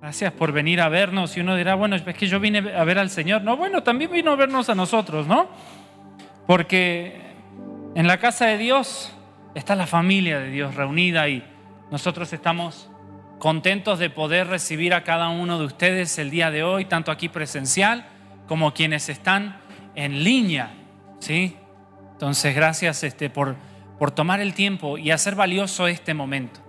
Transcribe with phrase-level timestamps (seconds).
[0.00, 1.36] Gracias por venir a vernos.
[1.36, 3.42] Y uno dirá, bueno, es que yo vine a ver al Señor.
[3.42, 5.48] No, bueno, también vino a vernos a nosotros, ¿no?
[6.46, 7.20] Porque
[7.94, 9.14] en la casa de Dios
[9.54, 11.44] está la familia de Dios reunida y
[11.90, 12.88] nosotros estamos
[13.38, 17.28] contentos de poder recibir a cada uno de ustedes el día de hoy, tanto aquí
[17.28, 18.06] presencial
[18.46, 19.60] como quienes están
[19.94, 20.72] en línea,
[21.18, 21.56] ¿sí?
[22.12, 23.56] Entonces, gracias este, por,
[23.98, 26.60] por tomar el tiempo y hacer valioso este momento.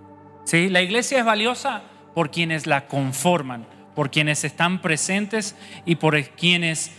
[0.44, 0.68] ¿sí?
[0.68, 1.82] La iglesia es valiosa
[2.14, 6.92] por quienes la conforman, por quienes están presentes y por quienes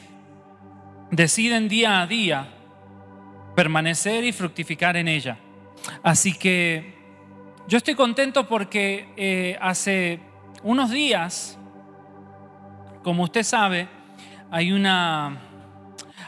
[1.11, 2.47] deciden día a día
[3.55, 5.37] permanecer y fructificar en ella.
[6.01, 6.93] Así que
[7.67, 10.19] yo estoy contento porque eh, hace
[10.63, 11.57] unos días,
[13.03, 13.87] como usted sabe,
[14.49, 15.41] hay una,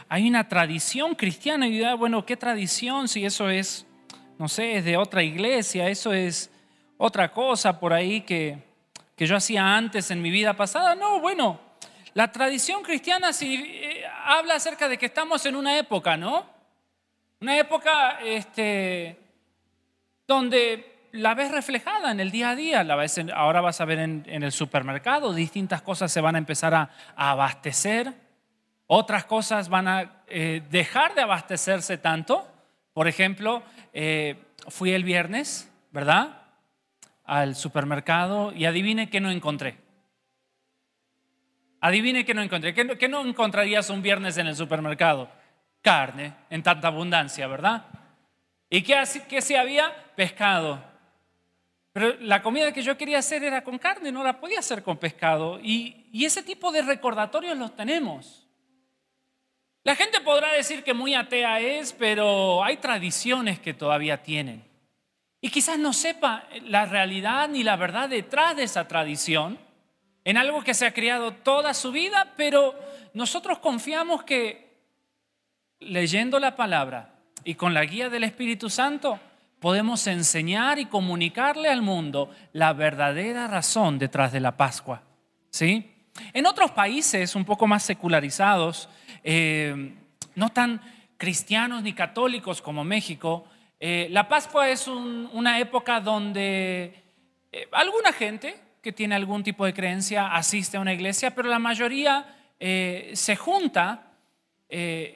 [0.08, 3.08] hay una tradición cristiana y bueno, ¿qué tradición?
[3.08, 3.86] Si eso es,
[4.38, 6.50] no sé, es de otra iglesia, eso es
[6.96, 8.58] otra cosa por ahí que,
[9.16, 10.94] que yo hacía antes en mi vida pasada.
[10.94, 11.58] No, bueno,
[12.12, 16.46] la tradición cristiana eh, habla acerca de que estamos en una época, ¿no?
[17.40, 19.18] Una época este,
[20.26, 23.98] donde la ves reflejada en el día a día, la ves ahora vas a ver
[23.98, 28.12] en, el supermercado, distintas cosas se van a empezar a, abastecer,
[28.86, 32.46] otras cosas van a eh, dejar de abastecerse tanto.
[32.92, 34.36] Por ejemplo, eh,
[34.68, 36.45] fui el viernes, ¿verdad?
[37.26, 39.76] Al supermercado y adivine qué no encontré.
[41.80, 42.74] Adivine qué no encontré.
[42.74, 45.28] ¿Qué, no encontrarías un viernes en el supermercado?
[45.82, 47.86] Carne en tanta abundancia, ¿verdad?
[48.70, 49.94] ¿Y qué, qué se había?
[50.16, 50.82] Pescado.
[51.92, 54.98] Pero la comida que yo quería hacer era con carne, no la podía hacer con
[54.98, 55.60] pescado.
[55.62, 58.46] Y, y ese tipo de recordatorios los tenemos.
[59.84, 64.64] La gente podrá decir que muy atea es, pero hay tradiciones que todavía tienen.
[65.46, 69.60] Y quizás no sepa la realidad ni la verdad detrás de esa tradición,
[70.24, 72.74] en algo que se ha creado toda su vida, pero
[73.14, 74.74] nosotros confiamos que
[75.78, 79.20] leyendo la palabra y con la guía del Espíritu Santo,
[79.60, 85.02] podemos enseñar y comunicarle al mundo la verdadera razón detrás de la Pascua.
[85.50, 85.92] ¿sí?
[86.32, 88.88] En otros países un poco más secularizados,
[89.22, 89.94] eh,
[90.34, 90.80] no tan
[91.16, 93.46] cristianos ni católicos como México,
[93.80, 97.02] eh, la Pascua es una época donde
[97.52, 101.58] eh, alguna gente que tiene algún tipo de creencia asiste a una iglesia, pero la
[101.58, 104.06] mayoría se junta
[104.68, 105.14] eh,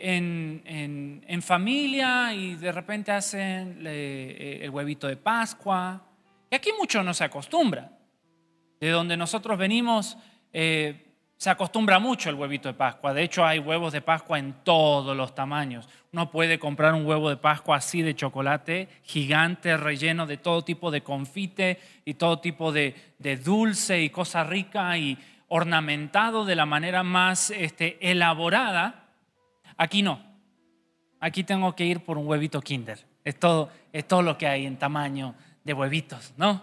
[1.26, 6.00] en, familia y de repente hacen eh, el huevito de Pascua.
[6.50, 7.90] Y aquí mucho no se acostumbra.
[8.78, 10.16] De donde nosotros venimos
[10.52, 11.09] eh,
[11.40, 13.14] se acostumbra mucho el huevito de Pascua.
[13.14, 15.88] De hecho hay huevos de Pascua en todos los tamaños.
[16.12, 20.90] Uno puede comprar un huevo de Pascua así de chocolate, gigante, relleno de todo tipo
[20.90, 22.94] de confite y todo tipo de,
[23.42, 25.16] dulce y cosa rica y
[25.48, 29.06] ornamentado de la manera más este, elaborada
[29.78, 30.22] Aquí no.
[31.20, 33.02] Aquí tengo que ir por un huevito Kinder.
[33.24, 35.34] Es todo, es todo lo que hay en tamaño
[35.64, 36.62] de huevitos, ¿no?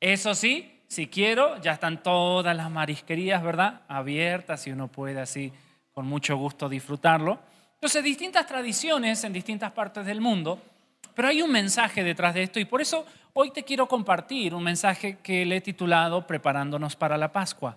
[0.00, 3.82] Eso sí, si quiero, ya están todas las marisquerías, ¿verdad?
[3.88, 5.52] Abiertas y uno puede así
[5.92, 7.38] con mucho gusto disfrutarlo.
[7.74, 10.60] Entonces, distintas tradiciones en distintas partes del mundo,
[11.14, 13.04] pero hay un mensaje detrás de esto y por eso
[13.34, 17.76] hoy te quiero compartir un mensaje que le he titulado Preparándonos para la Pascua.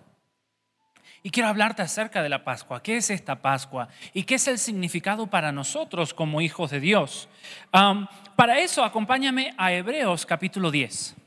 [1.22, 2.82] Y quiero hablarte acerca de la Pascua.
[2.82, 3.88] ¿Qué es esta Pascua?
[4.14, 7.28] ¿Y qué es el significado para nosotros como hijos de Dios?
[8.36, 11.21] para eso, acompáñame a Hebreos capítulo 10.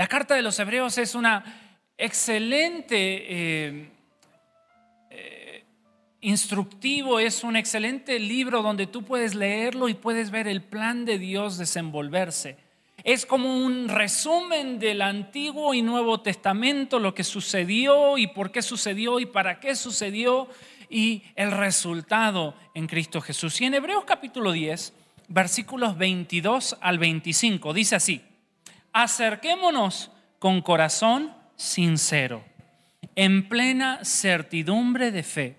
[0.00, 1.44] La carta de los Hebreos es una
[1.98, 3.90] excelente eh,
[5.10, 5.64] eh,
[6.22, 11.18] instructivo, es un excelente libro donde tú puedes leerlo y puedes ver el plan de
[11.18, 12.56] Dios desenvolverse.
[13.04, 18.62] Es como un resumen del Antiguo y Nuevo Testamento, lo que sucedió y por qué
[18.62, 20.48] sucedió y para qué sucedió
[20.88, 23.60] y el resultado en Cristo Jesús.
[23.60, 24.94] Y en Hebreos capítulo 10,
[25.28, 28.22] versículos 22 al 25, dice así,
[28.92, 32.44] acerquémonos con corazón sincero,
[33.16, 35.56] en plena certidumbre de fe,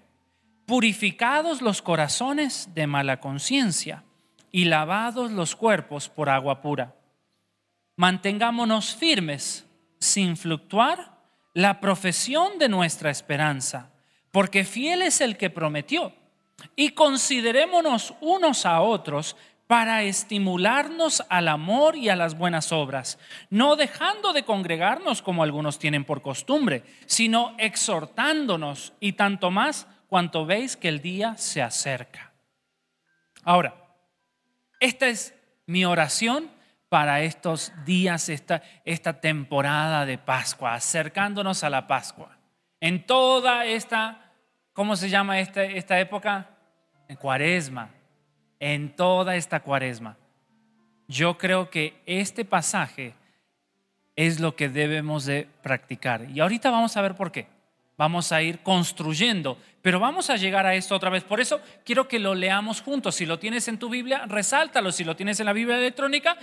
[0.66, 4.04] purificados los corazones de mala conciencia
[4.52, 6.96] y lavados los cuerpos por agua pura
[8.02, 9.68] mantengámonos firmes
[10.00, 11.20] sin fluctuar
[11.54, 13.92] la profesión de nuestra esperanza,
[14.32, 16.12] porque fiel es el que prometió.
[16.76, 19.36] Y considerémonos unos a otros
[19.72, 23.18] para estimularnos al amor y a las buenas obras,
[23.50, 30.46] no dejando de congregarnos como algunos tienen por costumbre, sino exhortándonos y tanto más cuanto
[30.46, 32.34] veis que el día se acerca.
[33.46, 33.96] Ahora,
[34.82, 35.34] esta es
[35.68, 36.52] mi oración
[36.90, 42.38] para estos días, esta, esta temporada de Pascua, acercándonos a la Pascua.
[42.82, 44.34] En toda esta,
[44.74, 46.50] ¿cómo se llama esta, esta época?
[47.08, 48.01] En cuaresma.
[48.62, 50.16] En toda esta cuaresma.
[51.10, 53.14] Yo creo que este pasaje
[54.16, 56.30] es lo que debemos de practicar.
[56.30, 57.48] Y ahorita vamos a ver por qué.
[57.98, 61.24] Vamos a ir construyendo, pero vamos a llegar a esto otra vez.
[61.24, 63.16] Por eso quiero que lo leamos juntos.
[63.16, 64.94] Si lo tienes en tu Biblia, resáltalo.
[64.94, 66.38] Si lo tienes en la Biblia electrónica,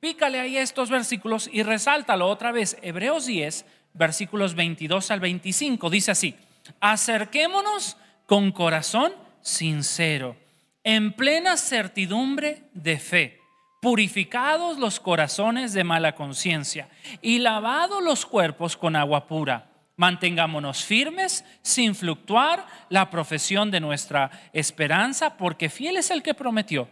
[0.00, 2.78] pícale ahí estos versículos y resáltalo otra vez.
[2.80, 6.36] Hebreos 10, versículos 22 al 25, dice así,
[6.80, 7.96] acerquémonos
[8.26, 10.36] con corazón sincero,
[10.86, 13.40] en plena certidumbre de fe
[13.82, 16.88] purificados los corazones de mala conciencia
[17.20, 19.72] y lavados los cuerpos con agua pura.
[19.96, 26.88] Mantengámonos firmes sin fluctuar la profesión de nuestra esperanza, porque fiel es el que prometió.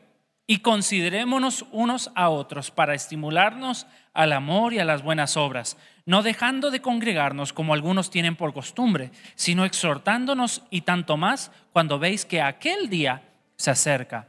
[0.49, 6.25] Y considerémonos unos a otros para estimularnos al amor y a las buenas obras, no
[6.25, 12.25] dejando de congregarnos como algunos tienen por costumbre, sino exhortándonos y tanto más cuando veis
[12.25, 13.23] que aquel día
[13.56, 14.29] se acerca.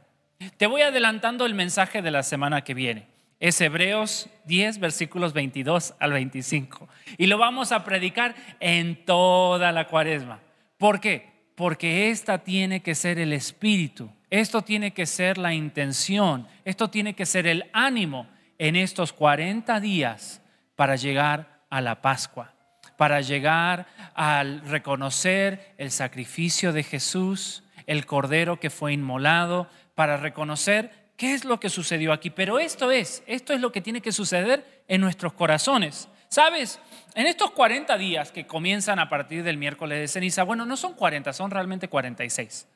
[0.56, 3.06] Te voy adelantando el mensaje de la semana que viene.
[3.38, 6.88] Es Hebreos 10, versículos 22 al 25.
[7.18, 10.40] Y lo vamos a predicar en toda la cuaresma.
[10.78, 11.32] ¿Por qué?
[11.54, 17.14] Porque esta tiene que ser el espíritu, esto tiene que ser la intención, esto tiene
[17.14, 18.26] que ser el ánimo
[18.58, 20.42] en estos 40 días
[20.74, 22.52] para llegar a la Pascua,
[22.96, 30.92] para llegar al reconocer el sacrificio de Jesús, el cordero que fue inmolado, para reconocer
[31.16, 32.30] qué es lo que sucedió aquí.
[32.30, 36.08] Pero esto es, esto es lo que tiene que suceder en nuestros corazones.
[36.28, 36.80] ¿Sabes?
[37.14, 40.94] En estos 40 días que comienzan a partir del miércoles de ceniza, bueno, no son
[40.94, 42.68] 40, son realmente 46.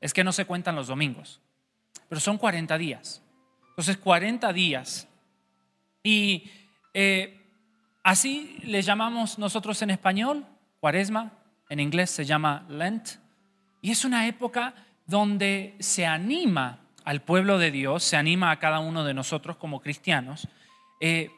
[0.00, 1.40] Es que no se cuentan los domingos,
[2.08, 3.22] pero son 40 días.
[3.70, 5.06] Entonces, 40 días.
[6.02, 6.50] Y
[6.94, 7.40] eh,
[8.02, 10.46] así le llamamos nosotros en español,
[10.80, 11.32] cuaresma,
[11.68, 13.10] en inglés se llama Lent.
[13.80, 14.74] Y es una época
[15.06, 19.80] donde se anima al pueblo de Dios, se anima a cada uno de nosotros como
[19.80, 20.48] cristianos,
[21.00, 21.30] eh,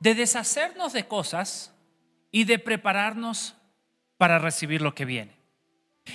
[0.00, 1.72] de deshacernos de cosas
[2.32, 3.54] y de prepararnos
[4.16, 5.36] para recibir lo que viene.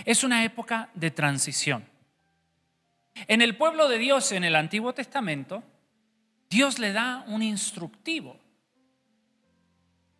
[0.05, 1.85] Es una época de transición.
[3.27, 5.63] En el pueblo de Dios en el Antiguo Testamento,
[6.49, 8.37] Dios le da un instructivo.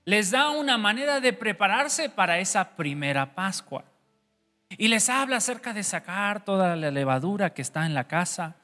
[0.05, 3.83] Les da una manera de prepararse para esa primera Pascua.
[4.69, 8.55] Y les habla acerca de sacar toda la levadura que está en la casa,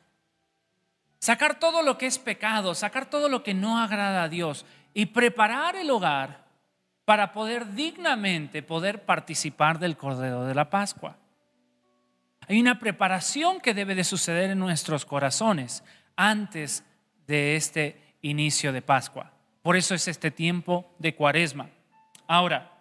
[1.20, 5.08] sacar todo lo que es pecado, sacar todo lo que no agrada a Dios y
[5.08, 6.44] preparar el hogar
[7.06, 11.18] para poder dignamente poder participar del Cordero de la Pascua.
[12.48, 15.84] Hay una preparación que debe de suceder en nuestros corazones
[16.16, 16.84] antes
[17.28, 19.32] de este inicio de Pascua.
[19.62, 21.70] Por eso es este tiempo de cuaresma.
[22.28, 22.72] Ahora,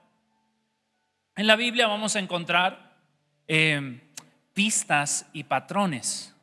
[1.36, 2.81] en la Biblia vamos a encontrar
[3.54, 4.00] Em,
[4.54, 6.34] pistas y patrones.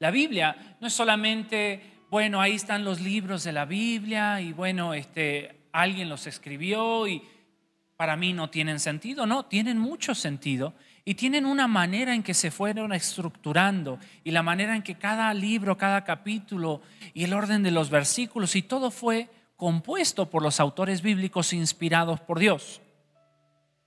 [0.00, 4.92] La Biblia no es solamente, bueno, ahí están los libros de la Biblia y bueno,
[4.92, 7.22] este, alguien los escribió y
[7.96, 10.74] para mí no tienen sentido, no, tienen mucho sentido
[11.04, 15.32] y tienen una manera en que se fueron estructurando y la manera en que cada
[15.32, 16.82] libro, cada capítulo
[17.14, 22.18] y el orden de los versículos y todo fue compuesto por los autores bíblicos inspirados
[22.18, 22.80] por Dios.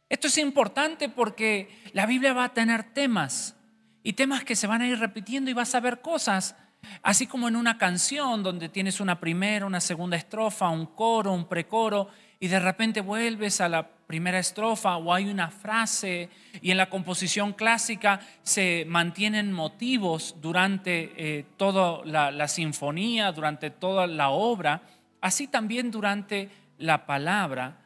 [0.09, 3.55] Esto es importante porque la Biblia va a tener temas
[4.01, 6.55] y temas que se van a ir repitiendo y vas a ver cosas,
[7.03, 11.47] así como en una canción donde tienes una primera, una segunda estrofa, un coro, un
[11.47, 16.29] precoro y de repente vuelves a la primera estrofa o hay una frase
[16.59, 24.07] y en la composición clásica se mantienen motivos durante eh, toda la sinfonía, durante toda
[24.07, 24.81] la obra,
[25.21, 27.78] así también durante la palabra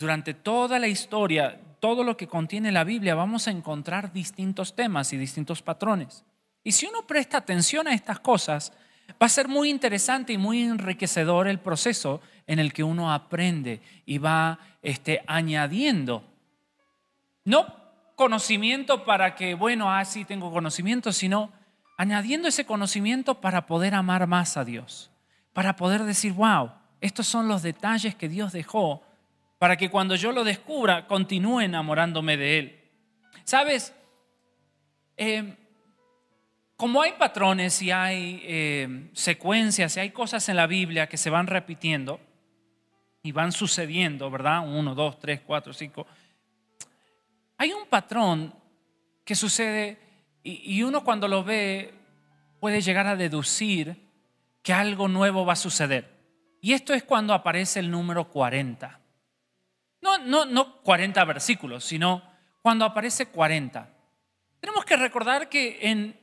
[0.00, 5.12] durante toda la historia, todo lo que contiene la Biblia, vamos a encontrar distintos temas
[5.12, 6.24] y distintos patrones.
[6.64, 8.72] Y si uno presta atención a estas cosas,
[9.10, 13.82] va a ser muy interesante y muy enriquecedor el proceso en el que uno aprende
[14.06, 16.24] y va este, añadiendo.
[17.44, 17.66] No
[18.16, 21.52] conocimiento para que, bueno, así ah, tengo conocimiento, sino
[21.98, 25.10] añadiendo ese conocimiento para poder amar más a Dios,
[25.52, 26.70] para poder decir, wow,
[27.02, 29.02] estos son los detalles que Dios dejó
[29.60, 32.80] para que cuando yo lo descubra continúe enamorándome de Él.
[33.44, 33.94] ¿Sabes?
[35.18, 35.54] Eh,
[36.76, 41.28] como hay patrones y hay eh, secuencias y hay cosas en la Biblia que se
[41.28, 42.20] van repitiendo
[43.22, 44.66] y van sucediendo, ¿verdad?
[44.66, 46.06] Uno, dos, tres, cuatro, cinco.
[47.58, 48.54] Hay un patrón
[49.26, 49.98] que sucede
[50.42, 51.92] y, y uno cuando lo ve
[52.60, 54.08] puede llegar a deducir
[54.62, 56.08] que algo nuevo va a suceder.
[56.62, 59.00] Y esto es cuando aparece el número 40.
[60.02, 62.22] No, no, no 40 versículos, sino
[62.62, 63.88] cuando aparece 40.
[64.60, 66.18] Tenemos que recordar que en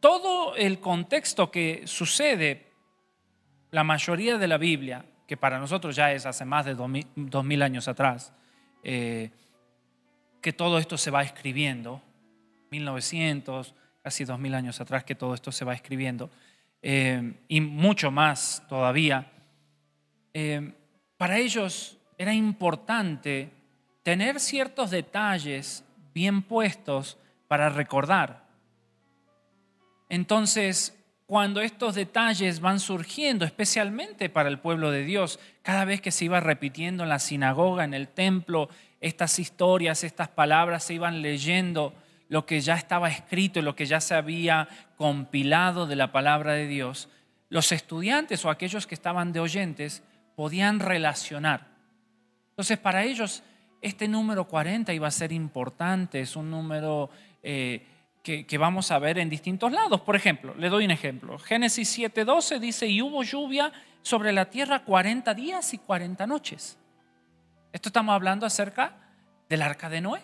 [0.00, 2.70] todo el contexto que sucede,
[3.70, 7.62] la mayoría de la Biblia, que para nosotros ya es hace más de dos mil,
[7.62, 8.32] años atrás,
[8.82, 9.30] eh,
[10.40, 12.02] que todo esto se va escribiendo,
[12.70, 16.30] 1900, casi dos mil años atrás que todo esto se va escribiendo,
[16.82, 19.32] eh, y mucho más todavía,
[20.34, 20.74] eh,
[21.16, 23.50] para ellos era importante
[24.02, 27.18] tener ciertos detalles bien puestos
[27.48, 28.44] para recordar.
[30.08, 36.10] Entonces, cuando estos detalles van surgiendo, especialmente para el pueblo de Dios, cada vez que
[36.10, 38.68] se iba repitiendo en la sinagoga, en el templo,
[39.00, 41.94] estas historias, estas palabras se iban leyendo,
[42.28, 46.66] lo que ya estaba escrito, lo que ya se había compilado de la palabra de
[46.66, 47.08] Dios,
[47.48, 50.02] los estudiantes o aquellos que estaban de oyentes
[50.34, 51.73] podían relacionar.
[52.54, 53.42] Entonces, para ellos,
[53.82, 57.10] este número 40 iba a ser importante, es un número
[57.42, 57.84] eh,
[58.22, 60.00] que, vamos a ver en distintos lados.
[60.02, 61.36] Por ejemplo, le doy un ejemplo.
[61.40, 66.78] Génesis 7:12 dice, y hubo lluvia sobre la tierra 40 días y 40 noches.
[67.72, 68.96] Esto estamos hablando acerca
[69.48, 70.20] del arca de Noé.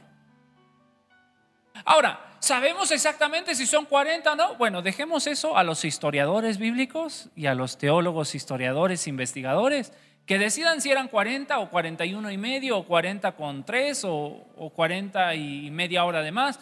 [1.85, 4.55] Ahora, ¿sabemos exactamente si son 40 o no?
[4.55, 9.93] Bueno, dejemos eso a los historiadores bíblicos y a los teólogos, historiadores, investigadores,
[10.27, 14.71] que decidan si eran 40 o 41 y medio o 40 con 3 o, o
[14.71, 16.61] 40 y media hora de más.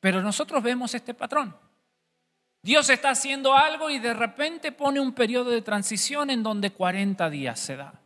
[0.00, 1.54] Pero nosotros vemos este patrón.
[2.62, 7.28] Dios está haciendo algo y de repente pone un periodo de transición en donde 40
[7.30, 8.00] días se da.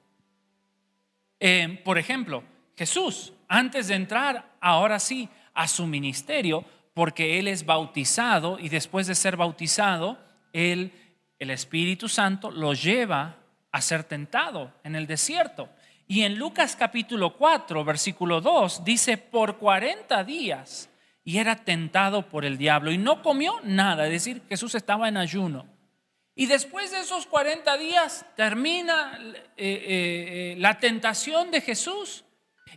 [1.38, 2.42] Eh, por ejemplo,
[2.76, 6.64] Jesús, antes de entrar, ahora sí, a su ministerio,
[6.94, 10.18] porque Él es bautizado y después de ser bautizado,
[10.52, 10.92] Él,
[11.38, 13.36] el Espíritu Santo, lo lleva
[13.72, 15.68] a ser tentado en el desierto.
[16.06, 20.88] Y en Lucas capítulo 4, versículo 2, dice, por 40 días
[21.26, 25.16] y era tentado por el diablo y no comió nada, es decir, Jesús estaba en
[25.16, 25.66] ayuno.
[26.36, 32.24] Y después de esos 40 días termina eh, eh, eh, la tentación de Jesús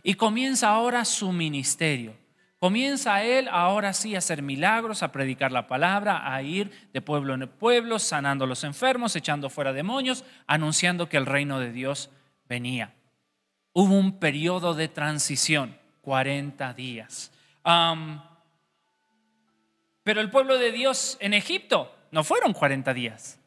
[0.02, 2.16] y comienza ahora su ministerio.
[2.60, 7.32] Comienza él ahora sí a hacer milagros, a predicar la palabra, a ir de pueblo
[7.32, 12.10] en pueblo, sanando a los enfermos, echando fuera demonios, anunciando que el reino de Dios
[12.50, 12.92] venía.
[13.72, 17.32] Hubo un periodo de transición, 40 días.
[20.02, 23.40] Pero el pueblo de Dios en Egipto no fueron 40 días,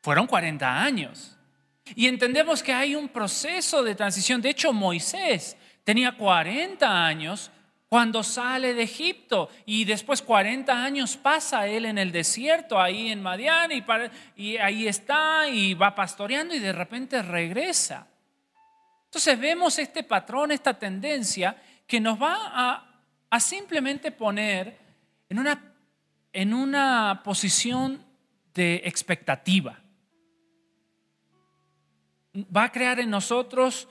[0.00, 1.36] fueron 40 años.
[1.94, 4.40] Y entendemos que hay un proceso de transición.
[4.40, 7.50] De hecho, Moisés tenía 40 años
[7.90, 13.20] cuando sale de Egipto y después 40 años pasa él en el desierto, ahí en
[13.20, 13.70] Madián,
[14.36, 18.06] y, ahí está y va pastoreando y de repente regresa.
[19.04, 24.78] Entonces vemos este patrón, esta tendencia que nos va a, a simplemente poner
[25.28, 25.70] en una
[26.32, 28.04] en una posición
[28.54, 29.80] de expectativa.
[32.34, 33.88] Va a crear en nosotros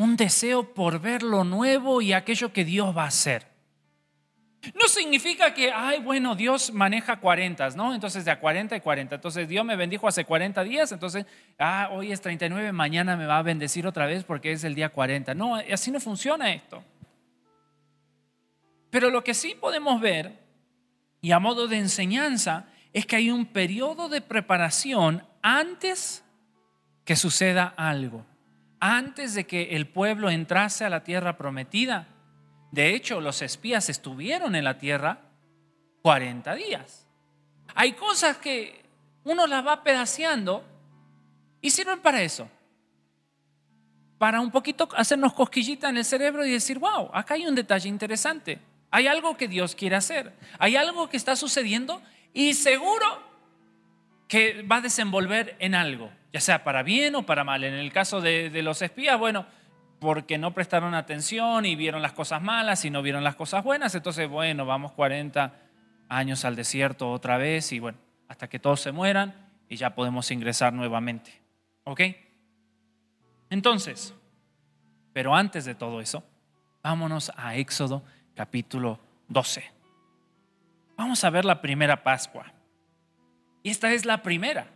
[0.00, 3.46] un deseo por ver lo nuevo y aquello que Dios va a hacer.
[4.74, 7.94] No significa que, ay, bueno, Dios maneja 40, ¿no?
[7.94, 9.14] Entonces de a 40 y 40.
[9.14, 11.26] Entonces Dios me bendijo hace 40 días, entonces,
[11.58, 14.88] ah, hoy es 39, mañana me va a bendecir otra vez porque es el día
[14.88, 15.34] 40.
[15.34, 16.82] No, así no funciona esto.
[18.90, 20.32] Pero lo que sí podemos ver
[21.20, 26.24] y a modo de enseñanza es que hay un periodo de preparación antes
[27.04, 28.26] que suceda algo,
[28.80, 32.08] antes de que el pueblo entrase a la tierra prometida.
[32.72, 35.20] De hecho, los espías estuvieron en la tierra
[36.02, 37.06] 40 días.
[37.74, 38.84] Hay cosas que
[39.24, 40.64] uno las va pedaceando
[41.60, 42.48] y sirven para eso.
[44.18, 47.88] Para un poquito hacernos cosquillita en el cerebro y decir, wow, acá hay un detalle
[47.88, 48.60] interesante.
[48.90, 50.34] Hay algo que Dios quiere hacer.
[50.58, 53.29] Hay algo que está sucediendo y seguro
[54.30, 57.64] que va a desenvolver en algo, ya sea para bien o para mal.
[57.64, 59.44] En el caso de, los espías, bueno,
[59.98, 63.92] porque no prestaron atención y vieron las cosas malas y no vieron las cosas buenas,
[63.96, 65.52] entonces, bueno, vamos 40
[66.08, 69.34] años al desierto otra vez y bueno, hasta que todos se mueran
[69.68, 71.32] y ya podemos ingresar nuevamente.
[71.82, 72.00] ¿Ok?
[73.50, 74.14] Entonces,
[75.12, 76.22] pero antes de todo eso,
[76.84, 78.04] vámonos a Éxodo
[78.36, 79.64] capítulo 12.
[80.96, 82.59] Vamos a ver la primera Pascua.
[83.62, 84.66] Y esta es la primera.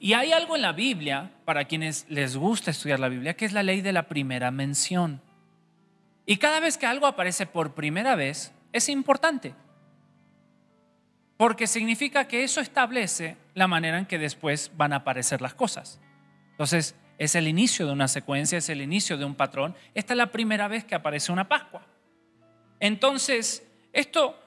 [0.00, 3.52] Y hay algo en la Biblia, para quienes les gusta estudiar la Biblia, que es
[3.52, 5.20] la ley de la primera mención.
[6.24, 9.54] Y cada vez que algo aparece por primera vez, es importante.
[11.36, 16.00] Porque significa que eso establece la manera en que después van a aparecer las cosas.
[16.50, 19.74] Entonces, es el inicio de una secuencia, es el inicio de un patrón.
[19.94, 21.82] Esta es la primera vez que aparece una Pascua.
[22.78, 24.38] Entonces, esto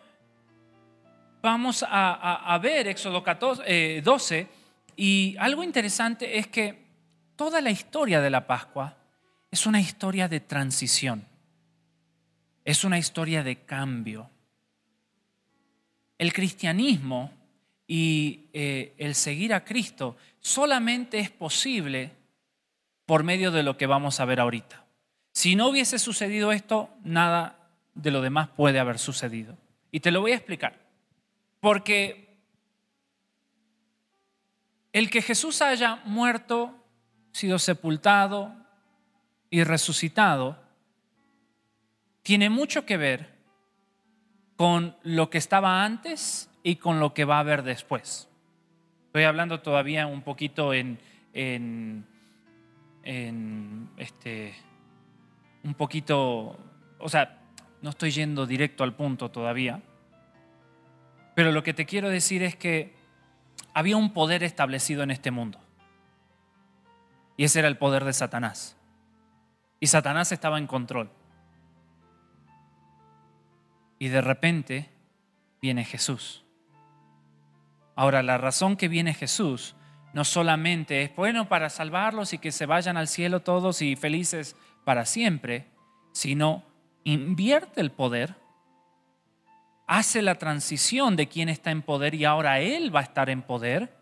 [1.42, 4.48] vamos a, ver Éxodo 12 eh,
[4.96, 6.86] y algo interesante es que
[7.36, 8.98] toda la historia de la Pascua
[9.50, 11.26] es una historia de transición,
[12.64, 14.30] es una historia de cambio.
[16.18, 17.32] El cristianismo
[17.88, 22.12] y eh, el seguir a Cristo solamente es posible
[23.06, 24.86] por medio de lo que vamos a ver ahorita.
[25.34, 27.58] Si no hubiese sucedido esto, nada
[27.96, 29.58] de lo demás puede haber sucedido.
[29.92, 30.91] Y te lo voy a explicar.
[31.62, 32.38] Porque
[34.92, 36.76] el que Jesús haya muerto,
[37.32, 38.54] sido sepultado
[39.50, 40.62] y resucitado,
[42.24, 43.30] tiene mucho que ver
[44.58, 48.28] con lo que estaba antes y con lo que va a haber después.
[49.08, 51.00] Estoy hablando todavía un poquito en,
[51.34, 52.06] en,
[53.98, 54.54] este,
[55.64, 56.58] un poquito,
[57.00, 57.40] o sea,
[57.82, 59.82] no estoy yendo directo al punto todavía,
[61.36, 62.94] pero lo que te quiero decir es que
[63.74, 65.60] había un poder establecido en este mundo.
[67.38, 68.78] Y ese era el poder de Satanás.
[69.80, 71.10] Y Satanás estaba en control.
[73.98, 74.90] Y de repente
[75.62, 76.44] viene Jesús.
[77.96, 79.76] Ahora, la razón que viene Jesús
[80.14, 84.56] no solamente es bueno para salvarlos y que se vayan al cielo todos y felices
[84.84, 85.68] para siempre,
[86.12, 86.64] sino
[87.04, 88.36] invierte el poder
[89.92, 93.42] hace la transición de quien está en poder y ahora Él va a estar en
[93.42, 93.94] poder.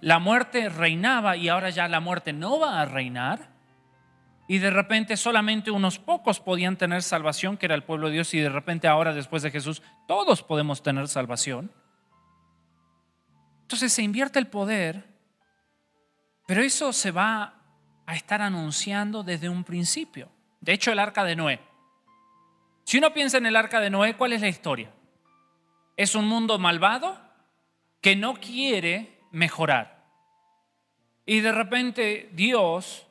[0.00, 3.50] La muerte reinaba y ahora ya la muerte no va a reinar.
[4.48, 8.32] Y de repente solamente unos pocos podían tener salvación, que era el pueblo de Dios,
[8.32, 11.70] y de repente ahora después de Jesús todos podemos tener salvación.
[13.60, 15.04] Entonces se invierte el poder,
[16.46, 17.60] pero eso se va
[18.06, 20.30] a estar anunciando desde un principio.
[20.62, 21.60] De hecho, el arca de Noé.
[22.84, 24.90] Si uno piensa en el arca de Noé, ¿cuál es la historia?
[25.96, 27.18] Es un mundo malvado
[28.00, 30.04] que no quiere mejorar.
[31.26, 33.06] Y de repente Dios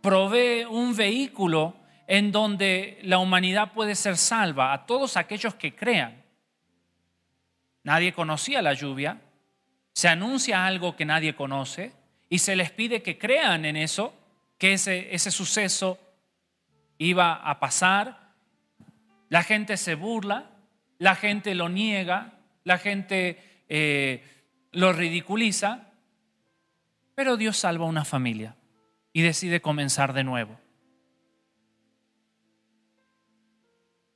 [0.00, 1.74] provee un vehículo
[2.06, 6.22] en donde la humanidad puede ser salva a todos aquellos que crean.
[7.82, 9.20] Nadie conocía la lluvia,
[9.92, 11.92] se anuncia algo que nadie conoce
[12.28, 14.14] y se les pide que crean en eso,
[14.58, 15.98] que ese, ese suceso
[16.98, 18.32] iba a pasar.
[19.28, 20.50] La gente se burla,
[21.04, 22.32] la gente lo niega,
[22.64, 23.38] la gente
[23.68, 24.24] eh,
[24.72, 25.88] lo ridiculiza,
[27.14, 28.56] pero Dios salva a una familia
[29.12, 30.58] y decide comenzar de nuevo.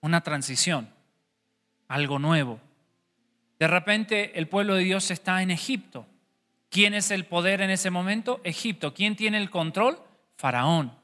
[0.00, 0.88] Una transición,
[1.88, 2.58] algo nuevo.
[3.58, 6.06] De repente el pueblo de Dios está en Egipto.
[6.70, 8.40] ¿Quién es el poder en ese momento?
[8.44, 8.94] Egipto.
[8.94, 10.00] ¿Quién tiene el control?
[10.38, 10.94] Faraón.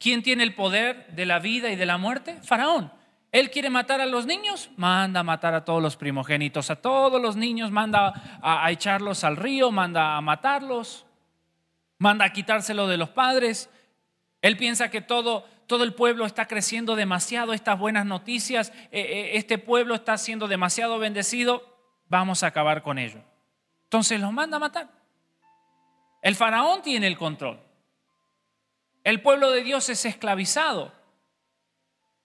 [0.00, 2.40] ¿Quién tiene el poder de la vida y de la muerte?
[2.42, 2.97] Faraón.
[3.30, 7.20] Él quiere matar a los niños, manda a matar a todos los primogénitos, a todos
[7.20, 11.04] los niños, manda a, echarlos al río, manda a matarlos,
[11.98, 13.68] manda a quitárselo de los padres.
[14.40, 19.30] Él piensa que todo, todo el pueblo está creciendo demasiado, estas buenas noticias, eh, eh,
[19.34, 21.76] este pueblo está siendo demasiado bendecido,
[22.08, 23.20] vamos a acabar con ello.
[23.84, 24.88] Entonces los manda a matar.
[26.22, 27.60] El faraón tiene el control.
[29.04, 30.92] El pueblo de Dios es esclavizado.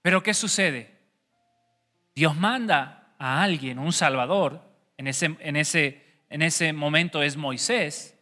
[0.01, 0.92] Pero ¿qué sucede?
[2.15, 4.61] Dios manda a alguien, un salvador,
[4.97, 8.17] en ese, en ese, en ese momento es Moisés,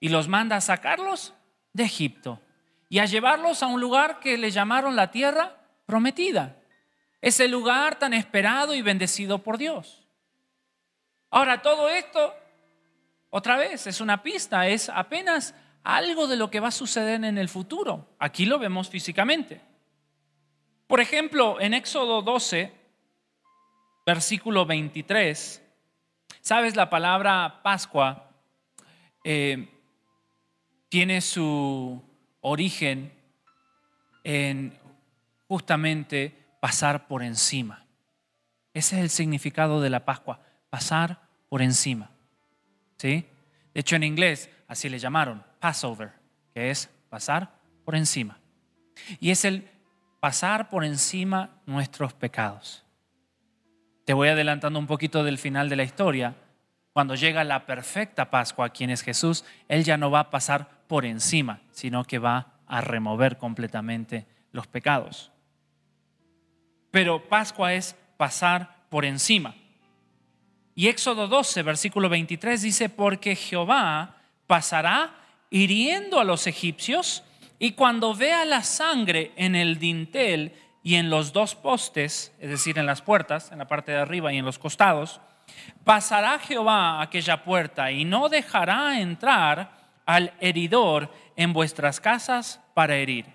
[0.00, 1.34] y los manda a sacarlos
[1.72, 2.40] de Egipto
[2.88, 6.56] y a llevarlos a un lugar que le llamaron la tierra prometida.
[7.20, 10.02] Ese lugar tan esperado y bendecido por Dios.
[11.30, 12.34] Ahora, todo esto,
[13.30, 17.38] otra vez, es una pista, es apenas algo de lo que va a suceder en
[17.38, 18.14] el futuro.
[18.18, 19.60] Aquí lo vemos físicamente.
[20.86, 22.81] Por ejemplo, en Éxodo 12,
[24.04, 25.62] versículo 23,
[26.40, 28.30] sabes, la palabra Pascua
[29.24, 29.68] eh,
[30.88, 32.02] tiene su
[32.40, 33.12] origen
[34.24, 34.78] en
[35.48, 37.84] justamente pasar por encima.
[38.74, 42.10] Ese es el significado de la Pascua, pasar por encima.
[42.96, 43.26] ¿Sí?
[43.74, 46.12] De hecho, en inglés así le llamaron, Passover,
[46.54, 47.52] que es pasar
[47.84, 48.38] por encima.
[49.20, 49.68] Y es el
[50.20, 52.84] pasar por encima nuestros pecados.
[54.04, 56.34] Te voy adelantando un poquito del final de la historia.
[56.92, 61.04] Cuando llega la perfecta Pascua, quien es Jesús, Él ya no va a pasar por
[61.04, 65.30] encima, sino que va a remover completamente los pecados.
[66.90, 69.54] Pero Pascua es pasar por encima.
[70.74, 75.14] Y Éxodo 12, versículo 23 dice, porque Jehová pasará
[75.50, 77.22] hiriendo a los egipcios
[77.58, 82.78] y cuando vea la sangre en el dintel y en los dos postes, es decir,
[82.78, 85.20] en las puertas, en la parte de arriba y en los costados,
[85.84, 92.96] pasará Jehová a aquella puerta y no dejará entrar al heridor en vuestras casas para
[92.96, 93.26] herir.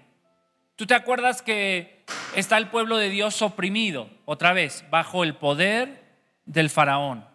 [0.75, 2.05] ¿Tú te acuerdas que
[2.35, 6.03] está el pueblo de Dios oprimido, otra vez, bajo el poder
[6.45, 7.25] del faraón?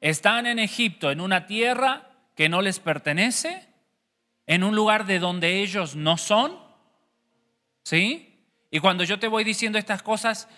[0.00, 3.66] Están en Egipto, en una tierra que no les pertenece,
[4.46, 6.58] en un lugar de donde ellos no son.
[7.82, 8.25] ¿Sí?
[8.76, 10.48] Y cuando yo te voy diciendo estas cosas,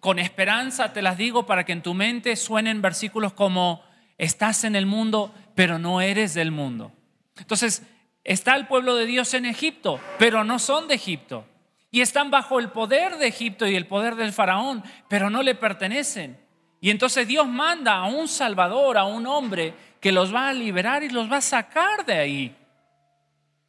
[0.00, 3.82] con esperanza te las digo para que en tu mente suenen versículos como,
[4.18, 6.92] estás en el mundo, pero no eres del mundo.
[7.38, 7.82] Entonces,
[8.24, 11.46] Está el pueblo de Dios en Egipto, pero no son de Egipto.
[11.90, 15.54] Y están bajo el poder de Egipto y el poder del faraón, pero no le
[15.54, 16.40] pertenecen.
[16.80, 21.02] Y entonces Dios manda a un salvador, a un hombre que los va a liberar
[21.02, 22.56] y los va a sacar de ahí.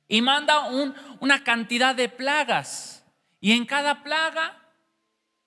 [0.08, 0.70] Y manda
[1.20, 2.95] una cantidad de plagas.
[3.46, 4.58] Y en cada plaga,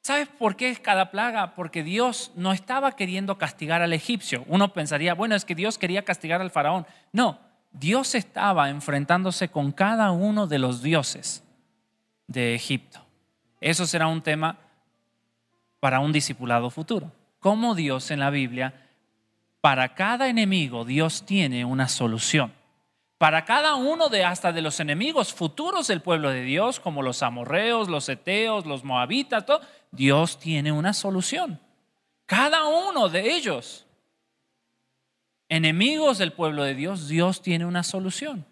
[0.02, 1.56] ¿sabes por qué es cada plaga?
[1.56, 4.44] Porque Dios no estaba queriendo castigar al egipcio.
[4.46, 6.86] Uno pensaría, bueno, es que Dios quería castigar al faraón.
[7.10, 7.40] No,
[7.72, 11.42] Dios estaba enfrentándose con cada uno de los dioses
[12.28, 13.04] de Egipto.
[13.60, 14.58] Eso será un tema
[15.80, 17.10] para un discipulado futuro.
[17.40, 18.74] Cómo Dios en la Biblia,
[19.60, 22.52] para cada enemigo, Dios tiene una solución.
[23.18, 27.24] Para cada uno de hasta de los enemigos futuros del pueblo de Dios, como los
[27.24, 29.44] amorreos, los eteos, los moabitas,
[29.90, 31.60] Dios tiene una solución.
[32.26, 33.86] Cada uno de ellos
[35.48, 38.46] enemigos del pueblo de Dios, Dios tiene una solución.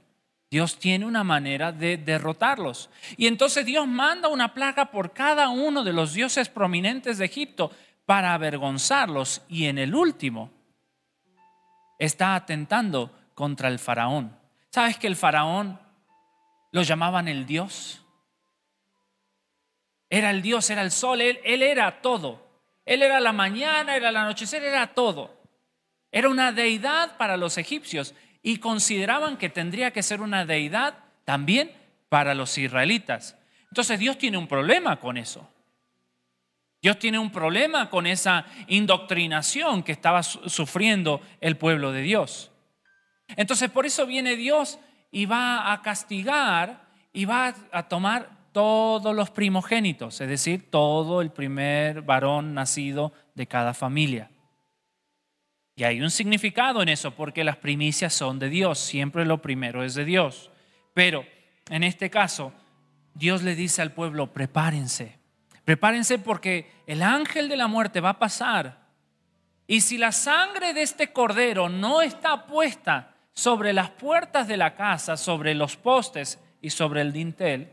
[0.51, 2.89] Dios tiene una manera de derrotarlos.
[3.17, 7.71] Y entonces Dios manda una plaga por cada uno de los dioses prominentes de Egipto
[8.05, 9.43] para avergonzarlos.
[9.49, 10.51] Y en el último
[11.99, 14.46] está atentando contra el faraón.
[14.77, 15.81] ¿Sabes que el faraón
[16.71, 18.05] lo llamaban el Dios?
[20.11, 22.47] Era el Dios, era el sol, él, era todo.
[22.85, 25.35] Él era la mañana, era el anochecer, era todo.
[26.13, 31.73] Era una deidad para los egipcios y consideraban que tendría que ser una deidad también
[32.11, 33.39] para los israelitas.
[33.71, 35.49] Entonces Dios tiene un problema con eso.
[36.83, 42.53] Dios tiene un problema con esa indoctrinación que estaba sufriendo el pueblo de Dios.
[43.29, 44.79] Entonces por eso viene Dios
[45.11, 51.31] y va a castigar y va a tomar todos los primogénitos, es decir, todo el
[51.31, 54.31] primer varón nacido de cada familia.
[55.75, 59.85] Y hay un significado en eso, porque las primicias son de Dios, siempre lo primero
[59.85, 60.51] es de Dios.
[60.95, 61.27] Pero
[61.69, 62.55] en este caso,
[63.13, 65.19] Dios le dice al pueblo, prepárense,
[65.67, 68.87] prepárense porque el ángel de la muerte va a pasar.
[69.67, 74.75] Y si la sangre de este cordero no está puesta sobre las puertas de la
[74.75, 77.71] casa, sobre los postes y sobre el dintel,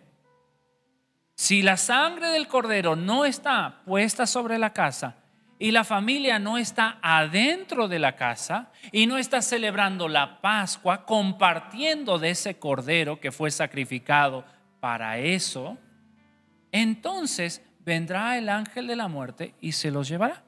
[1.35, 5.15] si la sangre del cordero no está puesta sobre la casa,
[5.57, 11.05] y la familia no está adentro de la casa y no está celebrando la Pascua,
[11.05, 14.43] compartiendo de ese cordero que fue sacrificado
[14.81, 15.77] para eso,
[16.73, 20.43] entonces vendrá el ángel de la muerte y se los llevará.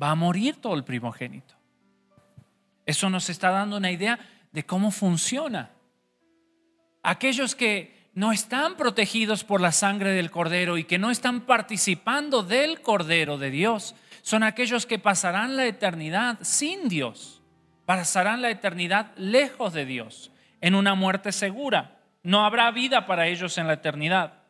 [0.00, 1.57] Va a morir todo el primogénito.
[2.88, 4.18] Eso nos está dando una idea
[4.50, 5.72] de cómo funciona.
[7.02, 12.42] Aquellos que no están protegidos por la sangre del Cordero y que no están participando
[12.42, 17.42] del Cordero de Dios, son aquellos que pasarán la eternidad sin Dios,
[17.84, 20.30] pasarán la eternidad lejos de Dios,
[20.62, 22.00] en una muerte segura.
[22.22, 24.44] No habrá vida para ellos en la eternidad.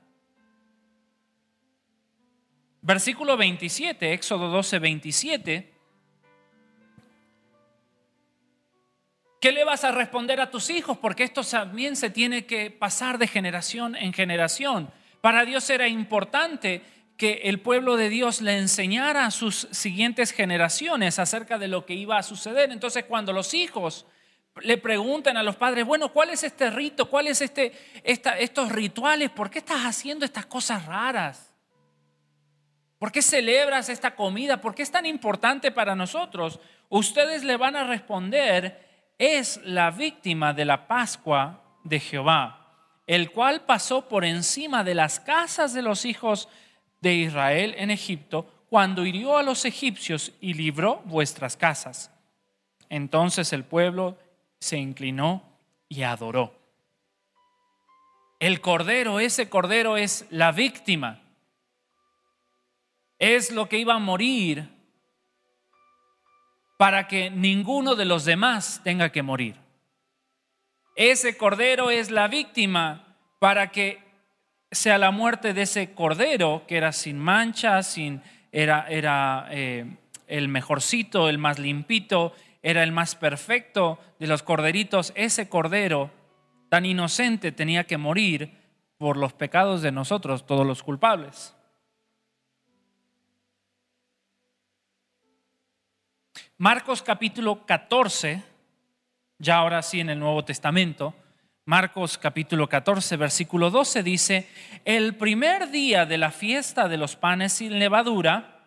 [2.83, 5.78] Versículo 27, Éxodo 12, 27
[9.41, 10.99] ¿Qué le vas a responder a tus hijos?
[10.99, 14.91] Porque esto también se tiene que pasar de generación en generación.
[15.21, 16.83] Para Dios era importante
[17.17, 21.95] que el pueblo de Dios le enseñara a sus siguientes generaciones acerca de lo que
[21.95, 22.73] iba a suceder.
[22.73, 24.07] Entonces cuando los hijos
[24.61, 27.09] le preguntan a los padres, bueno, ¿cuál es este rito?
[27.09, 27.73] ¿Cuál es este,
[28.03, 29.31] estos rituales?
[29.31, 31.55] ¿Por qué estás haciendo estas cosas raras?
[32.99, 34.61] ¿Por qué celebras esta comida?
[34.61, 36.59] ¿Por qué es tan importante para nosotros?
[36.89, 38.88] Ustedes le van a responder
[39.19, 42.55] es la víctima de la Pascua de Jehová,
[43.07, 46.49] el cual pasó por encima de las casas de los hijos
[47.01, 52.13] de Israel en Egipto, cuando hirió a los egipcios y libró vuestras casas.
[52.89, 54.17] Entonces el pueblo
[54.61, 55.43] se inclinó
[55.89, 56.55] y adoró.
[58.41, 61.21] El cordero, ese cordero es la víctima.
[63.19, 64.78] Es lo que iba a morir
[66.79, 69.57] para que ninguno de los demás tenga que morir.
[70.95, 73.99] Ese cordero es la víctima para que
[74.71, 79.97] sea la muerte de ese cordero que era sin mancha, sin, era, era eh,
[80.29, 85.13] el mejorcito, el más limpito, era el más perfecto de los corderitos.
[85.17, 86.13] Ese cordero
[86.69, 88.53] tan inocente tenía que morir
[88.99, 91.57] por los pecados de nosotros, todos los culpables.
[96.61, 98.43] Marcos capítulo 14,
[99.39, 101.15] ya ahora sí en el Nuevo Testamento,
[101.65, 104.49] Marcos capítulo 14, versículo 12 dice,
[104.85, 108.59] el primer día de la fiesta de los panes sin levadura,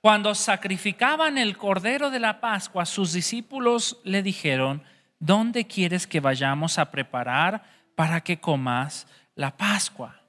[0.00, 4.82] cuando sacrificaban el cordero de la Pascua, sus discípulos le dijeron,
[5.20, 7.62] ¿dónde quieres que vayamos a preparar
[7.94, 10.20] para que comas la Pascua?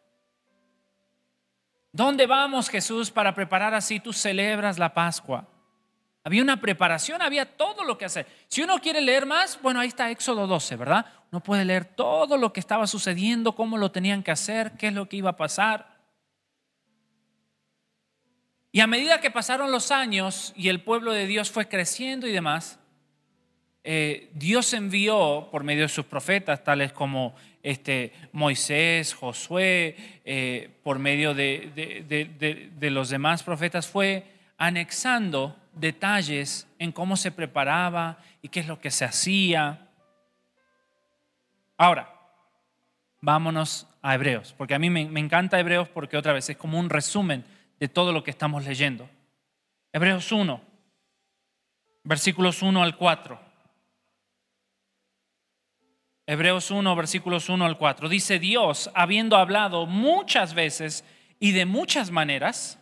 [1.91, 5.47] ¿Dónde vamos, Jesús, para preparar así tú celebras la Pascua?
[6.23, 8.27] Había una preparación, había todo lo que hacer.
[8.47, 11.05] Si uno quiere leer más, bueno, ahí está Éxodo 12, ¿verdad?
[11.31, 14.93] Uno puede leer todo lo que estaba sucediendo, cómo lo tenían que hacer, qué es
[14.93, 15.97] lo que iba a pasar.
[18.71, 22.31] Y a medida que pasaron los años y el pueblo de Dios fue creciendo y
[22.31, 22.79] demás,
[23.83, 30.99] eh, Dios envió por medio de sus profetas, tales como este, Moisés, Josué, eh, por
[30.99, 34.25] medio de, de los demás profetas, fue
[34.57, 39.87] anexando detalles en cómo se preparaba y qué es lo que se hacía.
[41.77, 42.13] Ahora,
[43.21, 46.89] vámonos a Hebreos, porque a mí me, encanta Hebreos porque otra vez es como un
[46.89, 47.45] resumen
[47.79, 49.09] de todo lo que estamos leyendo.
[49.93, 50.61] Hebreos 1,
[52.03, 53.39] versículos 1 al 4.
[56.27, 58.09] Hebreos 1, versículos 1 al 4.
[58.09, 61.03] Dice Dios, habiendo hablado muchas veces
[61.39, 62.79] y de muchas maneras,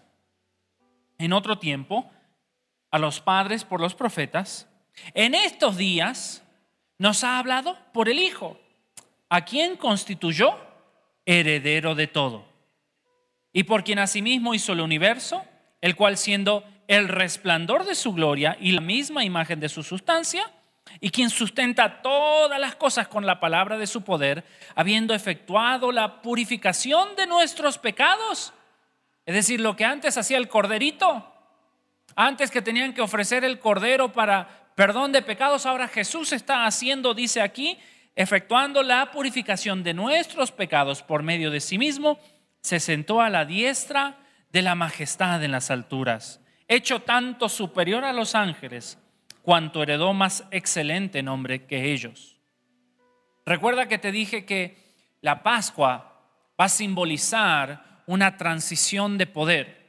[1.18, 2.10] en otro tiempo,
[2.92, 4.68] a los padres por los profetas,
[5.14, 6.44] en estos días
[6.98, 8.60] nos ha hablado por el Hijo,
[9.30, 10.56] a quien constituyó
[11.26, 12.46] heredero de todo,
[13.54, 15.44] y por quien asimismo hizo el universo,
[15.82, 20.52] el cual siendo el resplandor de su gloria y la misma imagen de su sustancia,
[21.00, 24.44] y quien sustenta todas las cosas con la palabra de su poder,
[24.76, 28.54] habiendo efectuado la purificación de nuestros pecados,
[29.26, 31.29] es decir, lo que antes hacía el corderito,
[32.22, 37.14] antes que tenían que ofrecer el cordero para perdón de pecados, ahora Jesús está haciendo,
[37.14, 37.80] dice aquí,
[38.14, 42.20] efectuando la purificación de nuestros pecados por medio de sí mismo,
[42.62, 44.18] se sentó a la diestra
[44.52, 48.98] de la majestad en las alturas, hecho tanto superior a los ángeles,
[49.42, 52.38] cuanto heredó más excelente nombre que ellos.
[53.46, 54.78] Recuerda que te dije que
[55.22, 56.22] la Pascua
[56.60, 59.88] va a simbolizar una transición de poder.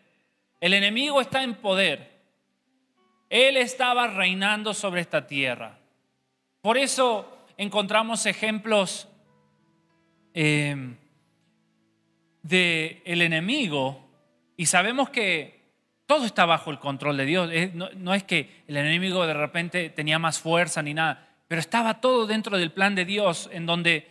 [0.61, 2.10] El enemigo está en poder,
[3.31, 5.79] él estaba reinando sobre esta tierra.
[6.61, 9.09] Por eso encontramos ejemplos
[10.35, 10.97] eh,
[12.43, 14.09] del enemigo
[14.57, 15.61] y sabemos que
[16.07, 17.51] todo está bajo el control de Dios.
[17.97, 22.27] no, es que el enemigo de repente tenía más fuerza ni nada, pero estaba todo
[22.27, 24.09] dentro del plan de Dios en donde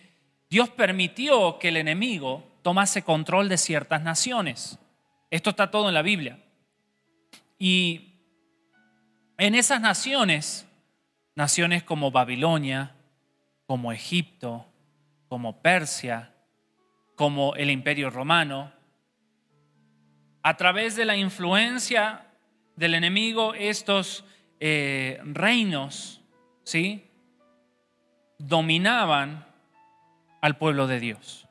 [0.49, 4.79] Dios permitió que el enemigo tomase control de ciertas naciones.
[5.29, 6.39] Esto está todo en la Biblia.
[7.59, 8.08] Y
[9.39, 10.67] en esas naciones,
[11.33, 12.93] naciones como Babilonia,
[13.65, 14.65] como Egipto,
[15.29, 16.33] como Persia,
[17.15, 18.73] como el Imperio Romano,
[20.43, 22.27] a través de la influencia
[22.75, 24.25] del enemigo, estos
[24.59, 26.21] eh, reinos,
[26.63, 27.09] ¿sí?
[28.39, 29.47] Dominaban
[30.41, 31.47] al pueblo de Dios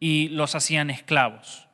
[0.00, 1.68] y los hacían esclavos.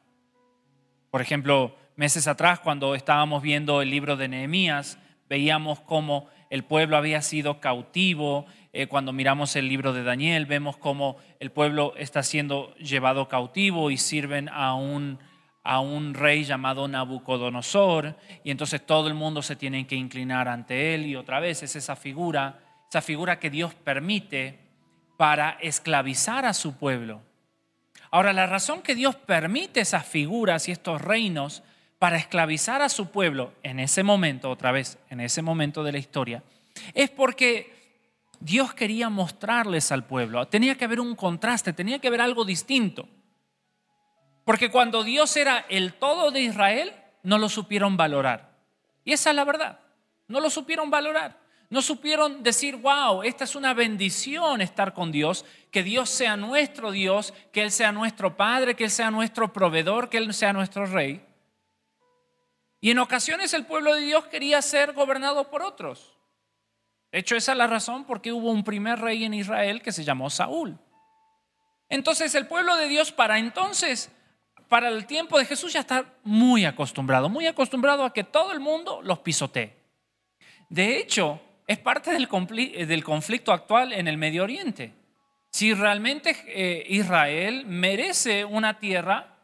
[1.10, 4.96] Por ejemplo, Meses atrás, cuando estábamos viendo el libro de Nehemías,
[5.28, 8.46] veíamos cómo el pueblo había sido cautivo.
[8.72, 13.90] Eh, cuando miramos el libro de Daniel, vemos cómo el pueblo está siendo llevado cautivo
[13.90, 15.18] y sirven a un,
[15.62, 18.16] a un rey llamado Nabucodonosor.
[18.44, 21.04] Y entonces todo el mundo se tiene que inclinar ante él.
[21.04, 24.58] Y otra vez es esa figura, esa figura que Dios permite
[25.18, 27.20] para esclavizar a su pueblo.
[28.10, 31.62] Ahora, la razón que Dios permite esas figuras y estos reinos
[32.00, 35.98] para esclavizar a su pueblo en ese momento, otra vez, en ese momento de la
[35.98, 36.42] historia,
[36.94, 38.00] es porque
[38.40, 40.48] Dios quería mostrarles al pueblo.
[40.48, 43.06] Tenía que haber un contraste, tenía que haber algo distinto.
[44.46, 48.56] Porque cuando Dios era el todo de Israel, no lo supieron valorar.
[49.04, 49.80] Y esa es la verdad.
[50.26, 51.38] No lo supieron valorar.
[51.68, 56.92] No supieron decir, wow, esta es una bendición estar con Dios, que Dios sea nuestro
[56.92, 60.86] Dios, que Él sea nuestro Padre, que Él sea nuestro proveedor, que Él sea nuestro
[60.86, 61.26] Rey.
[62.80, 66.16] Y en ocasiones el pueblo de Dios quería ser gobernado por otros.
[67.12, 69.92] De hecho, esa es la razón por qué hubo un primer rey en Israel que
[69.92, 70.78] se llamó Saúl.
[71.88, 74.10] Entonces el pueblo de Dios para entonces,
[74.68, 78.60] para el tiempo de Jesús ya está muy acostumbrado, muy acostumbrado a que todo el
[78.60, 79.76] mundo los pisotee.
[80.68, 82.28] De hecho, es parte del
[83.04, 84.94] conflicto actual en el Medio Oriente.
[85.50, 89.36] Si realmente eh, Israel merece una tierra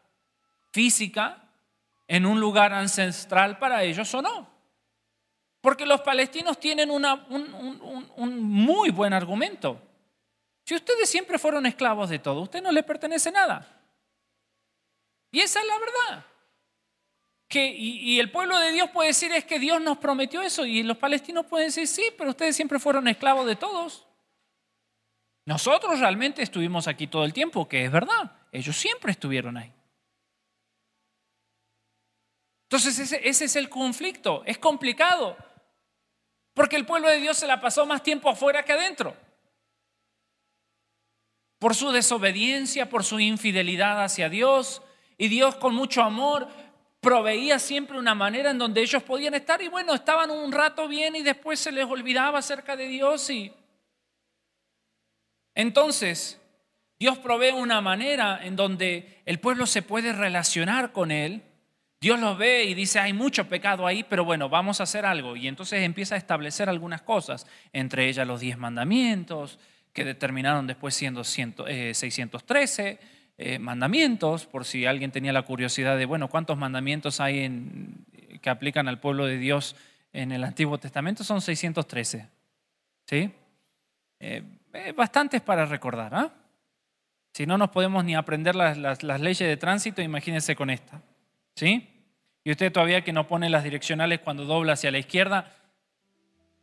[0.71, 1.46] física
[2.07, 4.49] en un lugar ancestral para ellos o no.
[5.61, 9.81] Porque los palestinos tienen un, muy buen argumento.
[10.63, 13.67] Si ustedes siempre fueron esclavos de todo, usted no le pertenece nada.
[15.31, 16.25] Y esa es la verdad.
[17.49, 20.65] Que, y, y, el pueblo de Dios puede decir es que Dios nos prometió eso
[20.65, 24.05] y los palestinos pueden decir sí, pero ustedes siempre fueron esclavos de todos.
[25.45, 28.33] Nosotros realmente estuvimos aquí todo el tiempo, que es verdad.
[28.51, 29.73] Ellos siempre estuvieron ahí.
[32.69, 34.43] Entonces ese, es el conflicto.
[34.45, 35.37] Es complicado.
[36.53, 39.15] Porque el pueblo de Dios se la pasó más tiempo afuera que adentro.
[41.59, 44.81] Por su desobediencia, por su infidelidad hacia Dios.
[45.17, 46.49] Y Dios con mucho amor
[46.99, 49.61] proveía siempre una manera en donde ellos podían estar.
[49.61, 53.29] Y bueno, estaban un rato bien y después se les olvidaba acerca de Dios.
[53.29, 53.53] Y
[55.55, 56.41] entonces
[56.99, 61.46] Dios provee una manera en donde el pueblo se puede relacionar con Él
[61.99, 65.35] Dios los ve y dice, hay mucho pecado ahí, pero bueno, vamos a hacer algo.
[65.35, 69.57] Y entonces empieza a establecer algunas cosas, entre ellas los diez mandamientos,
[69.93, 72.99] que determinaron después siendo 613 eh,
[73.39, 78.05] eh, mandamientos, por si alguien tenía la curiosidad de, bueno, ¿cuántos mandamientos hay en,
[78.41, 79.75] que aplican al pueblo de Dios
[80.13, 81.23] en el Antiguo Testamento?
[81.23, 82.29] Son 613.
[83.07, 83.31] ¿Sí?
[84.19, 84.43] Eh,
[84.95, 86.13] bastantes para recordar.
[86.13, 86.31] ¿ah?
[87.33, 91.01] Si no nos podemos ni aprender las leyes de tránsito, imagínense con esta.
[91.57, 91.89] ¿Sí?
[92.43, 95.51] Y usted todavía que no pone las direccionales cuando dobla hacia la izquierda,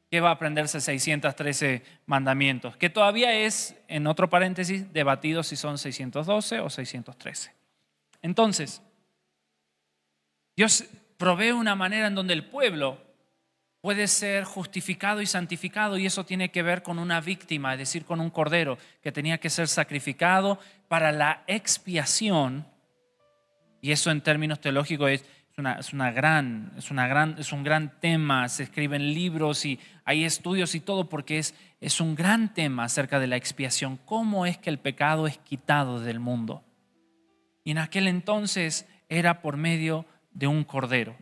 [0.08, 2.76] ¿qué va a aprenderse 613 mandamientos?
[2.76, 7.52] Que todavía es, en otro paréntesis, debatido si son 612 o 613.
[8.22, 8.82] Entonces,
[10.54, 10.84] Dios
[11.16, 12.98] provee una manera en donde el pueblo
[13.80, 18.04] puede ser justificado y santificado y eso tiene que ver con una víctima, es decir,
[18.04, 22.64] con un cordero que tenía que ser sacrificado para la expiación
[23.84, 25.24] y eso en términos teológicos es,
[25.58, 29.78] una, es, una gran, es, una gran, es un gran tema, se escriben libros y
[30.06, 34.46] hay estudios y todo porque es, es un gran tema acerca de la expiación, cómo
[34.46, 36.64] es que el pecado es quitado del mundo.
[37.62, 41.14] Y en aquel entonces era por medio de un cordero.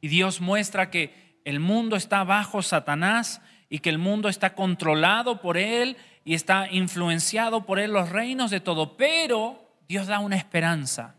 [0.00, 5.40] Y Dios muestra que el mundo está bajo Satanás y que el mundo está controlado
[5.40, 10.36] por él y está influenciado por él los reinos de todo, pero Dios da una
[10.36, 11.16] esperanza.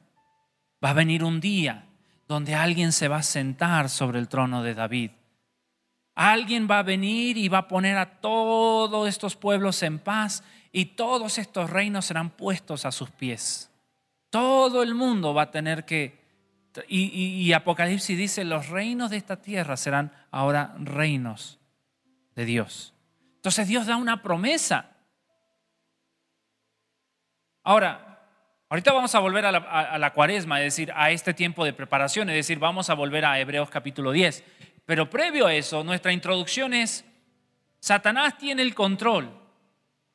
[0.81, 1.89] Va a venir un día
[2.25, 5.11] donde alguien se va a sentar sobre el trono de David.
[6.15, 10.85] Alguien va a venir y va a poner a todos estos pueblos en paz y
[10.85, 13.69] todos estos reinos serán puestos a sus pies.
[14.29, 16.21] Todo el mundo va a tener que...
[16.87, 21.59] Y, Apocalipsis dice, los reinos de esta tierra serán ahora reinos
[22.37, 22.93] de Dios.
[23.35, 24.91] Entonces Dios da una promesa.
[27.63, 28.10] Ahora,
[28.71, 29.51] Ahorita vamos a volver a
[29.99, 33.37] la, cuaresma, es decir, a este tiempo de preparación, es decir, vamos a volver a
[33.37, 34.45] Hebreos capítulo 10.
[34.85, 37.03] Pero previo a eso, nuestra introducción es,
[37.81, 39.29] Satanás tiene el control,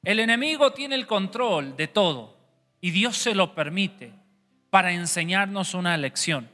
[0.03, 2.35] el enemigo tiene el control de todo
[2.81, 4.15] y Dios se lo permite
[4.71, 6.49] para enseñarnos una lección.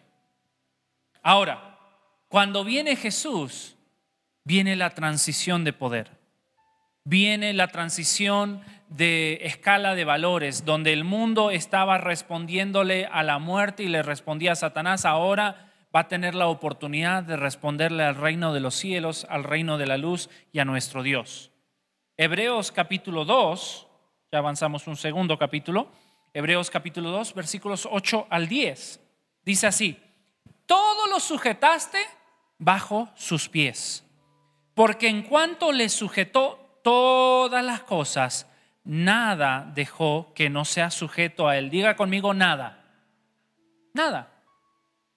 [1.23, 1.79] Ahora,
[2.27, 3.77] cuando viene Jesús,
[4.43, 6.11] viene la transición de poder,
[7.05, 8.61] viene la transición
[8.97, 14.53] de escala de valores, donde el mundo estaba respondiéndole a la muerte y le respondía
[14.53, 19.27] a Satanás, ahora va a tener la oportunidad de responderle al reino de los cielos,
[19.31, 21.51] al reino de la luz y a nuestro Dios.
[22.19, 23.89] Hebreos capítulo 2,
[24.31, 25.89] ya avanzamos un segundo capítulo,
[26.35, 29.01] Hebreos capítulo 2, versículos 8 al 10.
[29.45, 29.99] Dice así,
[30.67, 31.99] todo lo sujetaste
[32.59, 34.05] bajo sus pies,
[34.75, 38.52] porque en cuanto le sujetó todas las cosas,
[38.85, 41.71] nada dejó que no sea sujeto a él.
[41.71, 42.85] Diga conmigo nada.
[43.95, 44.31] Nada.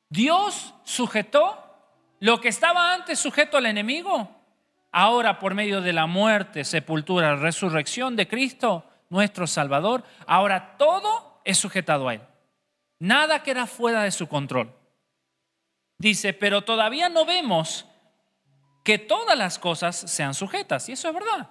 [0.09, 1.61] Dios sujetó
[2.19, 4.31] lo que estaba antes sujeto al enemigo.
[4.91, 11.57] Ahora por medio de la muerte, sepultura, resurrección de Cristo, nuestro Salvador, ahora todo es
[11.57, 12.21] sujetado a Él.
[12.99, 14.73] Nada queda fuera de su control.
[15.97, 17.85] Dice, pero todavía no vemos
[18.83, 20.87] que todas las cosas sean sujetas.
[20.89, 21.49] Y eso es verdad.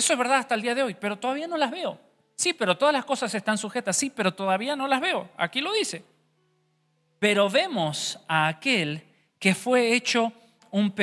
[0.00, 2.00] Eso es verdad hasta el día de hoy, pero todavía no las veo.
[2.34, 5.28] Sí, pero todas las cosas están sujetas, sí, pero todavía no las veo.
[5.36, 6.02] Aquí lo dice.
[7.18, 9.02] pero vemos a aquel
[9.38, 10.32] que fue hecho
[10.70, 10.94] un,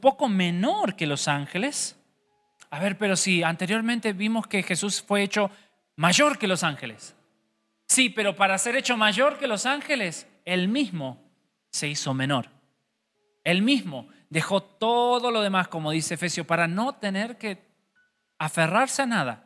[0.00, 1.98] poco menor que los ángeles.
[2.70, 5.50] A ver, pero si anteriormente vimos que Jesús fue hecho
[5.96, 7.14] mayor que los ángeles.
[7.86, 11.22] Sí, pero para ser hecho mayor que los ángeles, él mismo
[11.68, 12.48] se hizo menor.
[13.44, 17.70] Él mismo dejó todo lo demás, como dice Efesios, para no tener que
[18.42, 19.44] aferrarse a nada.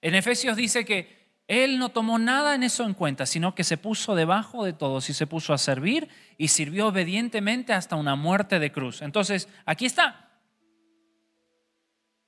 [0.00, 3.76] En Efesios dice que él no tomó nada en eso en cuenta, sino que se
[3.76, 8.58] puso debajo de todos y se puso a servir y sirvió obedientemente hasta una muerte
[8.58, 9.02] de cruz.
[9.02, 10.30] Entonces, aquí está.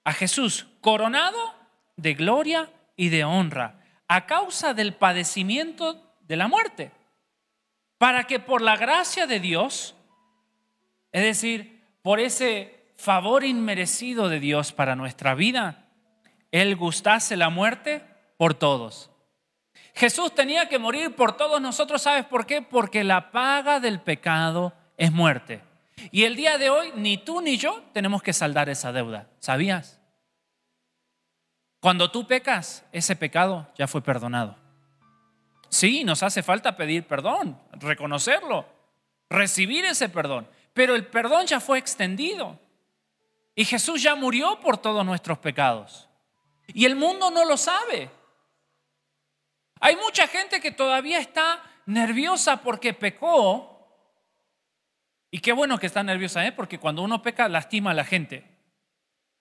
[0.05, 1.39] A Jesús coronado
[1.97, 6.91] de gloria y de honra a causa del padecimiento de la muerte,
[7.97, 9.95] para que por la gracia de Dios,
[11.12, 15.86] es decir, por ese favor inmerecido de Dios para nuestra vida,
[16.53, 18.05] Él gustase la muerte
[18.36, 19.11] por todos.
[19.94, 22.62] Jesús tenía que morir por todos nosotros, ¿sabes por qué?
[22.62, 25.62] Porque la paga del pecado es muerte.
[26.11, 29.98] Y el día de hoy ni tú ni yo tenemos que saldar esa deuda, ¿sabías?
[31.80, 34.57] Cuando tú pecas, ese pecado ya fue perdonado.
[35.70, 38.66] Sí, nos hace falta pedir perdón, reconocerlo,
[39.30, 42.59] recibir ese perdón, pero el perdón ya fue extendido.
[43.55, 46.09] Y Jesús ya murió por todos nuestros pecados.
[46.68, 48.11] Y el mundo no lo sabe.
[49.80, 53.66] Hay mucha gente que todavía está nerviosa porque pecó.
[55.30, 56.53] Y qué bueno que está nerviosa, ¿eh?
[56.53, 58.44] porque cuando uno peca lastima a la gente.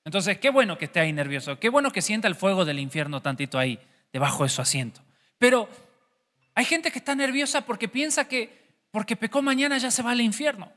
[0.05, 3.21] Entonces, qué bueno que esté ahí nervioso, qué bueno que sienta el fuego del infierno
[3.21, 3.79] tantito ahí,
[4.13, 5.01] debajo de su asiento.
[5.37, 5.67] Pero
[6.55, 8.59] hay gente que está nerviosa porque piensa que
[8.91, 10.71] porque pecó mañana ya se va al infierno.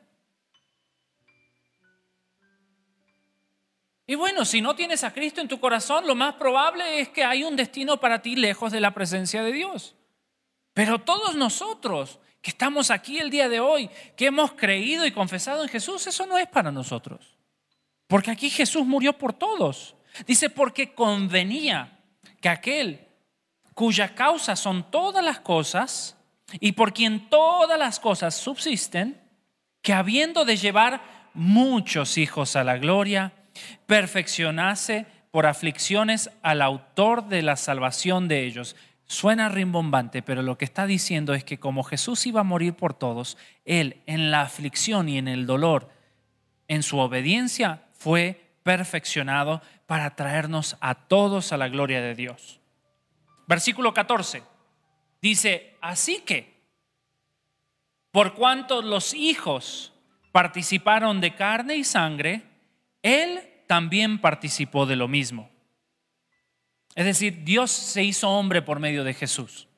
[4.13, 7.25] Y bueno, si no tienes a Cristo en tu corazón, lo más probable es que
[7.25, 9.95] hay un destino para ti lejos de la presencia de Dios.
[10.75, 15.63] Pero todos nosotros que estamos aquí el día de hoy, que hemos creído y confesado
[15.63, 17.39] en Jesús, eso no es para nosotros.
[18.07, 19.97] Porque aquí Jesús murió por todos.
[20.27, 21.99] Dice, porque convenía
[22.43, 23.09] que aquel
[23.73, 26.19] cuya causa son todas las cosas
[26.61, 29.19] y por quien todas las cosas subsisten,
[29.81, 33.33] que habiendo de llevar muchos hijos a la gloria,
[33.86, 38.76] perfeccionase por aflicciones al autor de la salvación de ellos.
[39.07, 42.94] Suena rimbombante, pero lo que está diciendo es que como Jesús iba a morir por
[42.94, 45.90] todos, Él en la aflicción y en el dolor,
[46.68, 52.61] en su obediencia, fue perfeccionado para traernos a todos a la gloria de Dios.
[53.46, 54.42] Versículo 14
[55.20, 56.61] dice, así que,
[58.11, 59.92] por cuanto los hijos
[60.32, 62.51] participaron de carne y sangre,
[63.03, 65.50] él también participó de lo mismo.
[66.94, 69.68] Es decir, Dios se hizo hombre por medio de Jesús.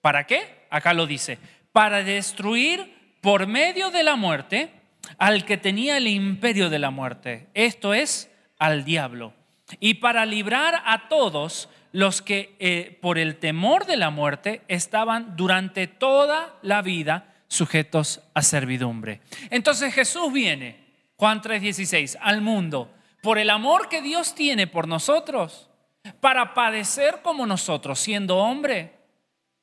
[0.00, 0.66] ¿Para qué?
[0.70, 1.38] Acá lo dice.
[1.72, 4.72] Para destruir por medio de la muerte
[5.18, 7.48] al que tenía el imperio de la muerte.
[7.54, 9.34] Esto es, al diablo.
[9.80, 15.36] Y para librar a todos los que eh, por el temor de la muerte estaban
[15.36, 19.20] durante toda la vida sujetos a servidumbre.
[19.50, 20.81] Entonces Jesús viene
[21.22, 22.90] Juan 3:16, al mundo,
[23.22, 25.70] por el amor que Dios tiene por nosotros,
[26.18, 28.98] para padecer como nosotros, siendo hombre,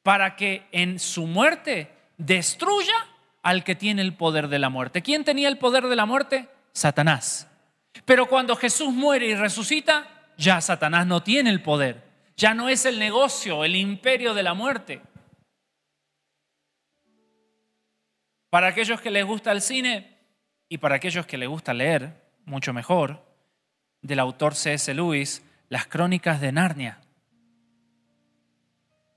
[0.02, 2.96] para que en su muerte destruya
[3.44, 5.02] al que tiene el poder de la muerte.
[5.02, 6.48] ¿Quién tenía el poder de la muerte?
[6.72, 7.52] Satanás.
[8.06, 10.08] Pero cuando Jesús muere y resucita,
[10.38, 12.06] ya Satanás no tiene el poder.
[12.38, 15.02] Ya no es el negocio, el imperio de la muerte.
[18.50, 20.19] Para aquellos que les gusta el cine,
[20.70, 22.14] y para aquellos que les gusta leer,
[22.46, 23.26] mucho mejor,
[24.02, 24.94] del autor C.S.
[24.94, 27.02] Lewis, Las Crónicas de Narnia.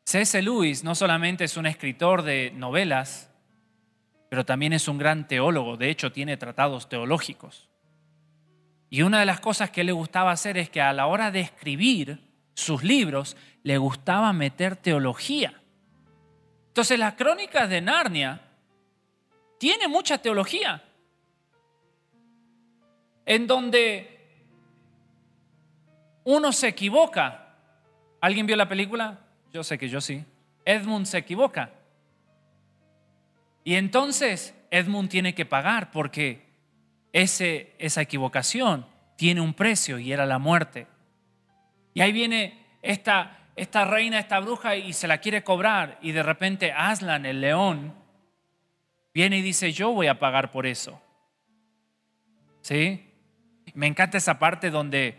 [0.06, 0.40] C.S.
[0.42, 3.30] Lewis no solamente es un escritor de novelas,
[4.30, 7.68] pero también es un gran teólogo, de hecho tiene tratados teológicos.
[8.88, 11.40] Y una de las cosas que le gustaba hacer es que a la hora de
[11.40, 15.62] escribir sus libros, le gustaba meter teología.
[16.68, 18.40] Entonces las crónicas de Narnia
[19.58, 20.82] tiene mucha teología
[23.26, 24.12] en donde
[26.24, 27.56] uno se equivoca.
[28.20, 29.20] ¿Alguien vio la película?
[29.52, 30.24] Yo sé que yo sí.
[30.64, 31.70] Edmund se equivoca.
[33.64, 36.46] Y entonces Edmund tiene que pagar porque
[37.12, 40.86] ese, esa equivocación tiene un precio y era la muerte.
[41.94, 46.22] Y ahí viene esta, esta reina, esta bruja y se la quiere cobrar y de
[46.22, 47.94] repente Aslan, el león,
[49.12, 51.00] viene y dice, yo voy a pagar por eso.
[52.62, 53.11] ¿Sí?
[53.74, 55.18] Me encanta esa parte donde,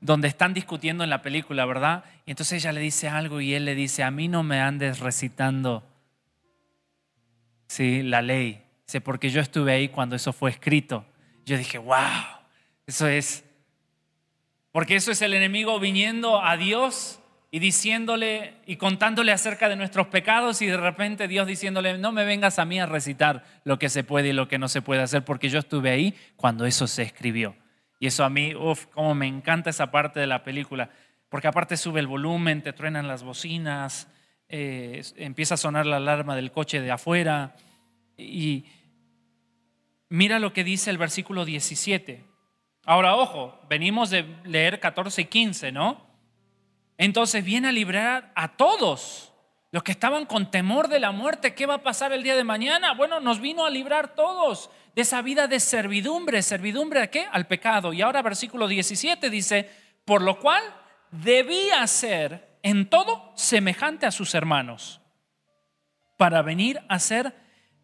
[0.00, 2.04] donde están discutiendo en la película, ¿verdad?
[2.26, 5.00] Y entonces ella le dice algo y él le dice, a mí no me andes
[5.00, 5.84] recitando
[7.66, 8.02] ¿sí?
[8.02, 8.62] la ley.
[8.86, 11.04] Dice, porque yo estuve ahí cuando eso fue escrito.
[11.44, 11.96] Yo dije, wow,
[12.86, 13.44] eso es,
[14.72, 17.20] porque eso es el enemigo viniendo a Dios
[17.50, 22.24] y diciéndole y contándole acerca de nuestros pecados y de repente Dios diciéndole, no me
[22.24, 25.02] vengas a mí a recitar lo que se puede y lo que no se puede
[25.02, 27.56] hacer, porque yo estuve ahí cuando eso se escribió.
[27.98, 30.90] Y eso a mí, uff, como me encanta esa parte de la película,
[31.28, 34.08] porque aparte sube el volumen, te truenan las bocinas,
[34.48, 37.54] eh, empieza a sonar la alarma del coche de afuera
[38.16, 38.64] y
[40.08, 42.24] mira lo que dice el versículo 17.
[42.84, 46.06] Ahora, ojo, venimos de leer 14 y 15, ¿no?
[46.96, 49.32] Entonces viene a librar a todos
[49.70, 51.54] los que estaban con temor de la muerte.
[51.54, 52.94] ¿Qué va a pasar el día de mañana?
[52.94, 56.42] Bueno, nos vino a librar todos de esa vida de servidumbre.
[56.42, 57.26] ¿Servidumbre a qué?
[57.30, 57.92] Al pecado.
[57.92, 59.70] Y ahora versículo 17 dice,
[60.04, 60.62] por lo cual
[61.10, 65.00] debía ser en todo semejante a sus hermanos,
[66.16, 67.34] para venir a ser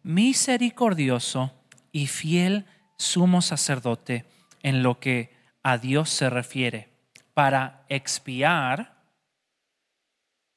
[0.03, 1.53] misericordioso
[1.91, 2.65] y fiel
[2.97, 4.25] sumo sacerdote
[4.63, 5.33] en lo que
[5.63, 6.89] a Dios se refiere,
[7.33, 8.95] para expiar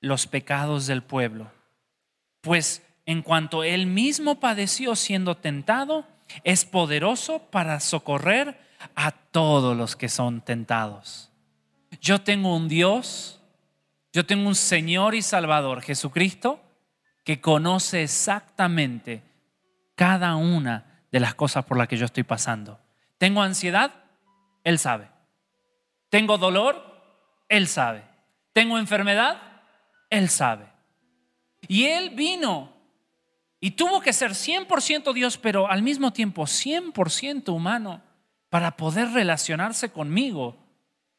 [0.00, 1.50] los pecados del pueblo.
[2.40, 6.06] Pues en cuanto él mismo padeció siendo tentado,
[6.44, 8.58] es poderoso para socorrer
[8.94, 11.30] a todos los que son tentados.
[12.00, 13.40] Yo tengo un Dios,
[14.12, 16.60] yo tengo un Señor y Salvador, Jesucristo,
[17.24, 19.22] que conoce exactamente
[19.94, 22.80] cada una de las cosas por las que yo estoy pasando.
[23.18, 23.92] ¿Tengo ansiedad?
[24.64, 25.08] Él sabe.
[26.10, 26.84] ¿Tengo dolor?
[27.48, 28.04] Él sabe.
[28.52, 29.40] ¿Tengo enfermedad?
[30.10, 30.66] Él sabe.
[31.66, 32.72] Y Él vino
[33.60, 38.02] y tuvo que ser 100% Dios, pero al mismo tiempo 100% humano
[38.50, 40.56] para poder relacionarse conmigo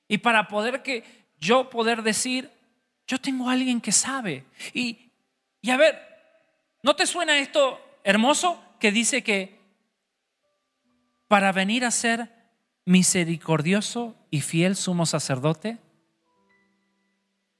[0.07, 1.03] y para poder que
[1.37, 2.49] yo poder decir,
[3.07, 4.45] yo tengo a alguien que sabe.
[4.73, 5.11] Y,
[5.61, 5.99] y a ver,
[6.81, 9.59] ¿no te suena esto hermoso que dice que
[11.27, 12.29] para venir a ser
[12.85, 15.77] misericordioso y fiel sumo sacerdote?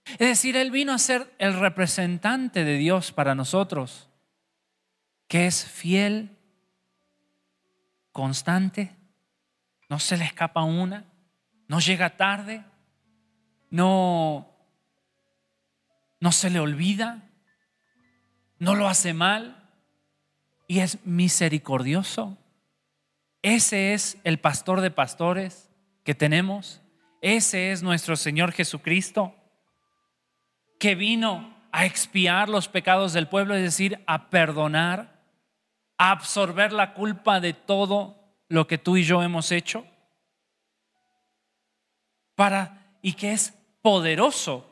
[0.05, 4.09] Es decir, Él vino a ser el representante de Dios para nosotros,
[5.30, 6.36] que es fiel,
[8.11, 8.93] constante,
[9.88, 11.05] no se le escapa una,
[11.67, 12.65] no llega tarde,
[13.69, 14.49] no,
[16.19, 17.30] no se le olvida,
[18.57, 19.69] no lo hace mal
[20.67, 22.38] y es misericordioso.
[23.43, 25.69] Ese es el pastor de pastores
[26.03, 26.82] que tenemos.
[27.21, 29.36] Ese es nuestro Señor Jesucristo
[30.80, 35.18] que vino a expiar los pecados del pueblo, es decir, a perdonar,
[36.00, 38.16] a absorber la culpa de todo
[38.47, 39.86] lo que tú y yo hemos hecho,
[42.36, 44.66] para y que es poderoso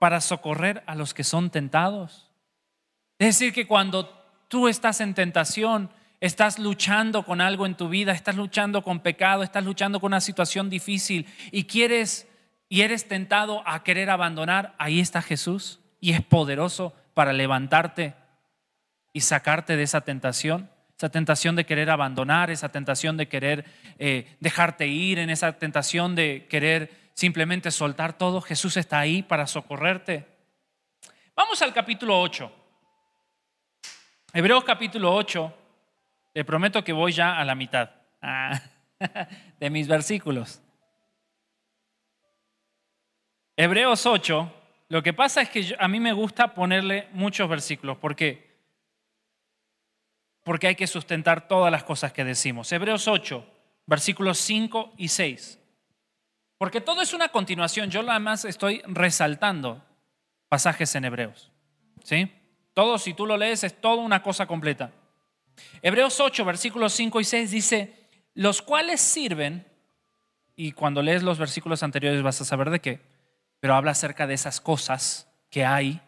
[0.00, 2.30] para socorrer a los que son tentados.
[3.18, 4.08] Es decir, que cuando
[4.48, 5.88] tú estás en tentación,
[6.20, 10.20] estás luchando con algo en tu vida, estás luchando con pecado, estás luchando con una
[10.20, 12.28] situación difícil y quieres
[12.68, 18.14] y eres tentado a querer abandonar, ahí está Jesús y es poderoso para levantarte
[19.16, 23.64] y sacarte de esa tentación, esa tentación de querer abandonar, esa tentación de querer
[23.98, 28.42] eh, dejarte ir, en esa tentación de querer simplemente soltar todo.
[28.42, 30.26] Jesús está ahí para socorrerte.
[31.34, 32.52] Vamos al capítulo 8.
[34.34, 35.54] Hebreos capítulo 8.
[36.34, 37.88] Le prometo que voy ya a la mitad
[38.20, 38.60] ah,
[39.58, 40.60] de mis versículos.
[43.56, 44.52] Hebreos 8,
[44.90, 47.96] lo que pasa es que a mí me gusta ponerle muchos versículos.
[47.96, 48.45] ¿Por qué?
[50.46, 52.70] Porque hay que sustentar todas las cosas que decimos.
[52.70, 53.44] Hebreos 8,
[53.84, 55.58] versículos 5 y 6.
[56.56, 57.90] Porque todo es una continuación.
[57.90, 59.82] Yo nada más estoy resaltando
[60.48, 61.50] pasajes en Hebreos.
[62.04, 62.32] ¿Sí?
[62.74, 64.92] Todo, si tú lo lees, es toda una cosa completa.
[65.82, 69.66] Hebreos 8, versículos 5 y 6 dice, los cuales sirven,
[70.54, 73.00] y cuando lees los versículos anteriores vas a saber de qué,
[73.58, 76.00] pero habla acerca de esas cosas que hay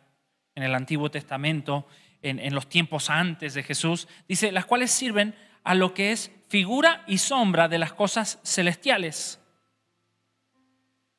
[0.54, 1.88] en el Antiguo Testamento,
[2.22, 7.04] en, los tiempos antes de Jesús, dice, las cuales sirven a lo que es figura
[7.06, 9.40] y sombra de las cosas celestiales.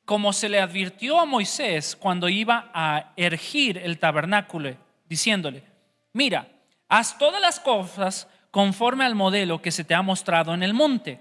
[0.04, 4.76] Como se le advirtió a Moisés cuando iba a ergir el tabernáculo,
[5.08, 5.62] diciéndole,
[6.12, 6.48] mira,
[6.88, 11.20] haz todas las cosas conforme al modelo que se te ha mostrado en el monte.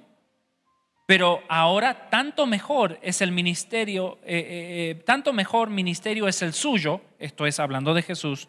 [1.06, 6.54] Pero ahora tanto mejor es el ministerio, eh, eh, eh, tanto mejor ministerio es el
[6.54, 8.48] suyo, esto es hablando de Jesús,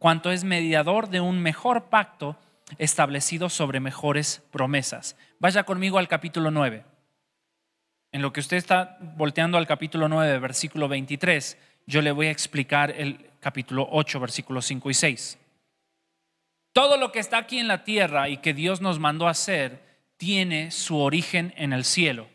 [0.00, 2.36] cuanto es mediador de un mejor pacto
[2.78, 5.14] establecido sobre mejores promesas.
[5.38, 6.84] Vaya conmigo al capítulo 9.
[8.10, 12.30] En lo que usted está volteando al capítulo 9, versículo 23, yo le voy a
[12.30, 15.38] explicar el capítulo 8, versículos 5 y 6.
[16.72, 19.84] Todo lo que está aquí en la tierra y que Dios nos mandó a hacer
[20.16, 22.26] tiene su origen en el cielo.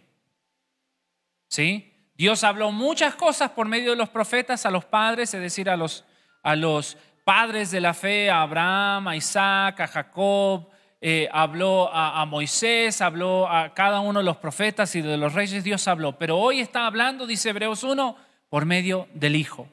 [1.47, 1.91] ¿Sí?
[2.15, 5.75] Dios habló muchas cosas por medio de los profetas a los padres, es decir, a
[5.75, 6.05] los,
[6.43, 10.69] a los padres de la fe, a Abraham, a Isaac, a Jacob,
[11.01, 15.33] eh, habló a, a, Moisés, habló a cada uno de los profetas y de los
[15.33, 16.17] reyes, Dios habló.
[16.17, 18.15] Pero hoy está hablando, dice Hebreos 1,
[18.49, 19.67] por medio del Hijo.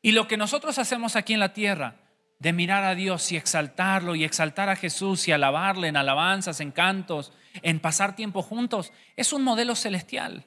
[0.00, 1.96] Y lo que nosotros hacemos aquí en la tierra,
[2.38, 6.70] de mirar a Dios y exaltarlo y exaltar a Jesús y alabarle en alabanzas, en
[6.70, 7.32] cantos,
[7.62, 10.44] en pasar tiempo juntos, es un modelo celestial.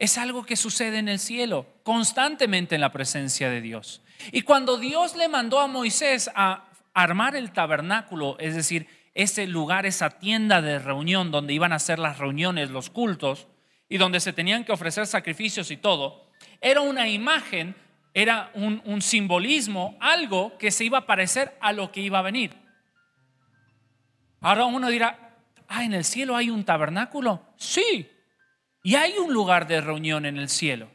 [0.00, 4.02] Es algo que sucede en el cielo, constantemente en la presencia de Dios.
[4.32, 9.86] Y cuando Dios le mandó a Moisés a armar el tabernáculo, es decir, ese lugar,
[9.86, 13.46] esa tienda de reunión donde iban a hacer las reuniones, los cultos,
[13.88, 16.28] y donde se tenían que ofrecer sacrificios y todo,
[16.60, 17.76] era una imagen
[18.12, 22.56] era un, simbolismo, algo que se iba a parecer a lo que iba a venir.
[24.40, 25.36] Ahora uno dirá,
[25.68, 27.42] ah, en el cielo hay un tabernáculo.
[27.56, 28.10] Sí,
[28.82, 30.90] y hay un lugar de reunión en el cielo.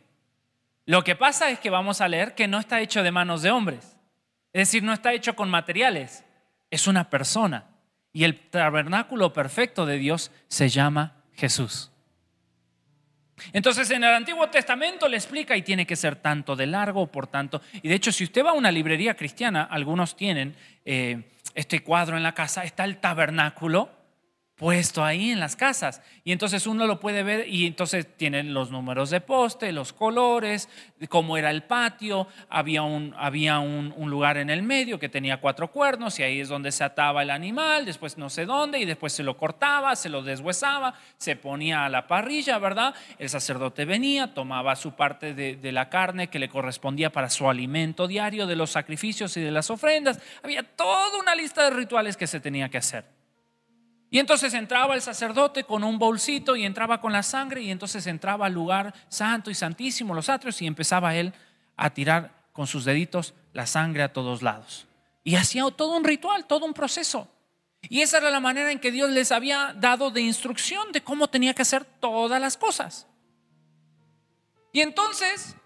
[0.85, 3.51] Lo que pasa es que vamos a leer que no está hecho de manos de
[3.51, 3.97] hombres.
[4.53, 6.23] Es decir, no está hecho con materiales.
[6.69, 7.65] Es una persona.
[8.13, 11.91] Y el tabernáculo perfecto de Dios se llama Jesús.
[13.51, 17.27] Entonces en el Antiguo Testamento le explica y tiene que ser tanto de largo, por
[17.27, 17.61] tanto.
[17.81, 20.55] Y de hecho, si usted va a una librería cristiana, algunos tienen
[20.85, 21.23] eh,
[21.53, 23.89] este cuadro en la casa, está el tabernáculo
[24.55, 26.01] puesto ahí en las casas.
[26.23, 30.69] Y entonces uno lo puede ver y entonces tienen los números de poste, los colores,
[31.09, 35.71] cómo era el patio, había, un, había un, lugar en el medio que tenía cuatro
[35.71, 39.11] cuernos y ahí es donde se ataba el animal, después no sé dónde y después
[39.11, 42.95] se lo cortaba, se lo deshuesaba, se ponía a la parrilla, ¿verdad?
[43.19, 47.49] El sacerdote venía, tomaba su parte de, de la carne que le correspondía para su
[47.49, 50.21] alimento diario de los sacrificios y de las ofrendas.
[50.43, 53.14] Había toda una lista de rituales que se tenía que hacer.
[54.15, 58.07] Y entonces entraba el sacerdote con un bolsito y entraba con la sangre y entonces
[58.07, 61.33] entraba al lugar santo y santísimo, los atrios, y empezaba él
[61.75, 64.87] a tirar con sus deditos la sangre a todos lados.
[65.25, 67.27] Y hacía todo un ritual, todo un proceso.
[67.89, 71.27] Y esa era la manera en que Dios les había dado de instrucción de cómo
[71.27, 73.07] tenía que hacer todas las cosas.
[74.71, 75.57] Y entonces,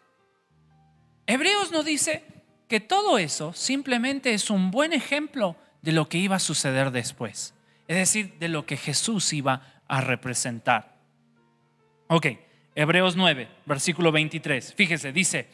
[1.27, 2.25] Hebreos nos dice
[2.67, 7.53] que todo eso simplemente es un buen ejemplo de lo que iba a suceder después
[7.89, 10.99] es decir, de lo que Jesús iba a representar.
[12.07, 12.27] Ok,
[12.75, 14.75] Hebreos 9, versículo 23.
[14.75, 15.49] Fíjese, dice,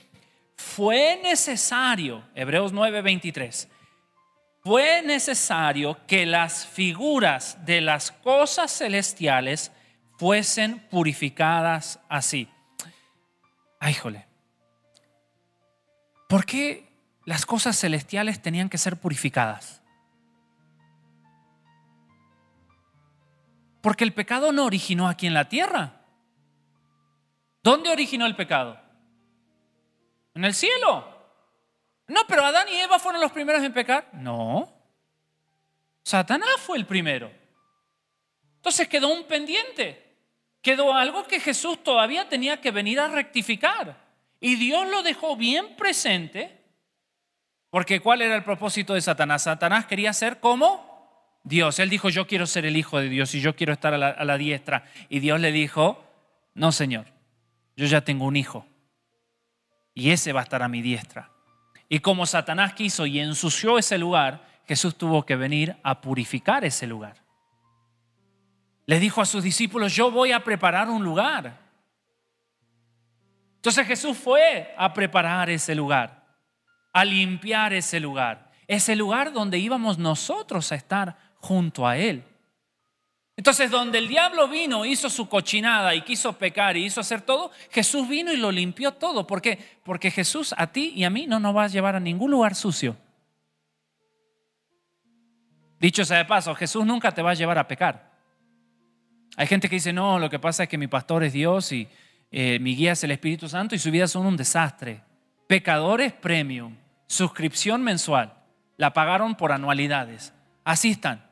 [0.57, 3.69] fue necesario, Hebreos 9, 23,
[4.65, 9.71] fue necesario que las figuras de las cosas celestiales
[10.17, 12.49] fuesen purificadas así.
[13.79, 14.25] Ay, jole.
[16.27, 16.89] ¿Por qué
[17.23, 19.81] las cosas celestiales tenían que ser purificadas?
[23.85, 26.01] Porque el pecado no originó aquí en la tierra.
[27.61, 28.81] ¿Dónde originó el pecado?
[30.33, 31.07] En el cielo.
[32.07, 34.09] No, pero Adán y Eva fueron los primeros en pecar.
[34.13, 34.73] No.
[36.01, 37.31] Satanás fue el primero.
[38.55, 40.17] Entonces quedó un pendiente.
[40.63, 43.97] Quedó algo que Jesús todavía tenía que venir a rectificar.
[44.39, 46.59] Y Dios lo dejó bien presente.
[47.69, 49.43] Porque ¿cuál era el propósito de Satanás?
[49.43, 50.94] Satanás quería ser como
[51.45, 51.79] Dios.
[51.79, 54.37] Él dijo, yo quiero ser el Hijo de Dios y yo quiero estar a la,
[54.37, 54.83] diestra.
[55.07, 56.03] Y Dios le dijo,
[56.55, 57.05] no, Señor,
[57.77, 58.65] yo ya tengo un hijo
[59.93, 61.29] y ese va a estar a mi diestra.
[61.87, 66.87] Y como Satanás quiso y ensució ese lugar, Jesús tuvo que venir a purificar ese
[66.87, 67.17] lugar.
[68.87, 71.59] Le dijo a sus discípulos, yo voy a preparar un lugar.
[73.57, 76.23] Entonces Jesús fue a preparar ese lugar,
[76.91, 82.23] a limpiar ese lugar, ese lugar donde íbamos nosotros a estar junto a Él.
[83.37, 87.51] Entonces, donde el diablo vino, hizo su cochinada y quiso pecar y hizo hacer todo,
[87.69, 89.27] Jesús vino y lo limpió todo.
[89.27, 89.59] ¿Por qué?
[89.83, 92.55] Porque Jesús a ti y a mí no nos va a llevar a ningún lugar
[92.55, 92.95] sucio.
[95.79, 98.11] Dicho sea de paso, Jesús nunca te va a llevar a pecar.
[99.35, 101.89] Hay gente que dice, no, lo que pasa es que mi pastor es Dios y
[102.31, 105.03] eh, mi guía es el Espíritu Santo y su vida son un desastre.
[105.47, 108.33] Pecadores premium, suscripción mensual,
[108.77, 110.33] la pagaron por anualidades.
[110.63, 111.24] Así están.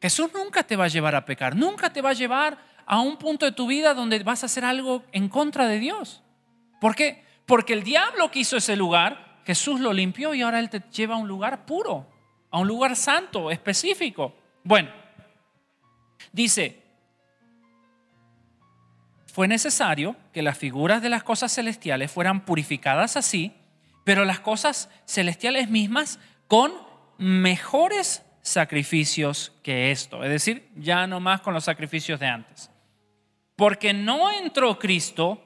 [0.00, 3.16] Jesús nunca te va a llevar a pecar, nunca te va a llevar a un
[3.16, 6.22] punto de tu vida donde vas a hacer algo en contra de Dios.
[6.80, 7.24] ¿Por qué?
[7.46, 11.18] Porque el diablo quiso ese lugar, Jesús lo limpió y ahora Él te lleva a
[11.18, 12.06] un lugar puro,
[12.50, 14.34] a un lugar santo, específico.
[14.62, 14.90] Bueno,
[16.32, 16.82] dice,
[19.26, 23.54] fue necesario que las figuras de las cosas celestiales fueran purificadas así,
[24.04, 26.72] pero las cosas celestiales mismas con
[27.18, 30.22] mejores sacrificios que esto.
[30.24, 32.70] Es decir, ya no más con los sacrificios de antes.
[33.56, 35.42] Porque no entró Cristo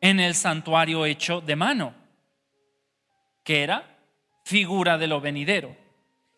[0.00, 1.94] en el santuario hecho de mano,
[3.42, 3.98] que era
[4.44, 5.76] figura de lo venidero,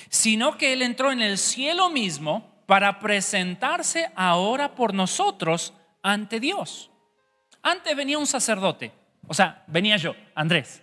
[0.09, 6.90] sino que Él entró en el cielo mismo para presentarse ahora por nosotros ante Dios.
[7.62, 8.92] Antes venía un sacerdote,
[9.26, 10.82] o sea, venía yo, Andrés.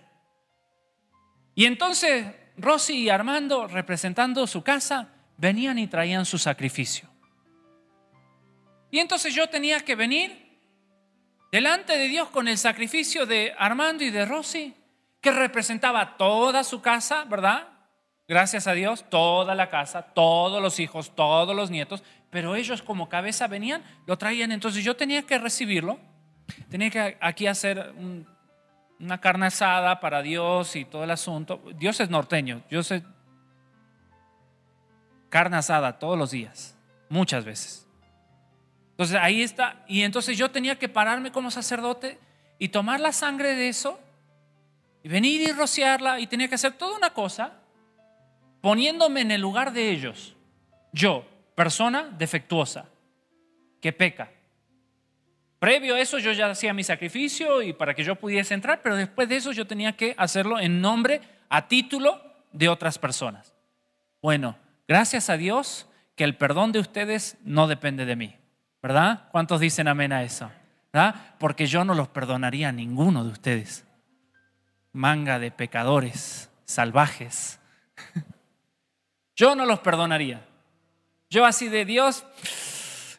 [1.54, 2.26] Y entonces
[2.58, 7.08] Rosy y Armando, representando su casa, venían y traían su sacrificio.
[8.90, 10.60] Y entonces yo tenía que venir
[11.52, 14.74] delante de Dios con el sacrificio de Armando y de Rosy,
[15.20, 17.68] que representaba toda su casa, ¿verdad?
[18.28, 23.08] Gracias a Dios, toda la casa, todos los hijos, todos los nietos, pero ellos como
[23.08, 25.98] cabeza venían, lo traían, entonces yo tenía que recibirlo,
[26.68, 27.92] tenía que aquí hacer
[28.98, 31.60] una carne asada para Dios y todo el asunto.
[31.76, 33.02] Dios es norteño, yo sé
[35.28, 36.76] carne asada todos los días,
[37.08, 37.86] muchas veces.
[38.92, 42.18] Entonces ahí está, y entonces yo tenía que pararme como sacerdote
[42.58, 44.00] y tomar la sangre de eso
[45.02, 47.52] y venir y rociarla y tenía que hacer toda una cosa
[48.62, 50.34] poniéndome en el lugar de ellos.
[50.92, 52.86] Yo, persona defectuosa,
[53.82, 54.30] que peca.
[55.66, 58.94] Previo a eso yo ya hacía mi sacrificio y para que yo pudiese entrar, pero
[58.94, 63.52] después de eso yo tenía que hacerlo en nombre, a título de otras personas.
[64.22, 64.56] Bueno,
[64.88, 68.36] Gracias a Dios que el perdón de ustedes no depende de mí,
[68.80, 69.28] ¿verdad?
[69.32, 70.50] ¿Cuántos dicen amén a eso?
[70.92, 71.34] ¿verdad?
[71.38, 73.84] Porque yo no los perdonaría a ninguno de ustedes.
[74.92, 77.58] Manga de pecadores salvajes.
[79.36, 80.46] Yo no los perdonaría.
[81.28, 82.24] Yo así de Dios,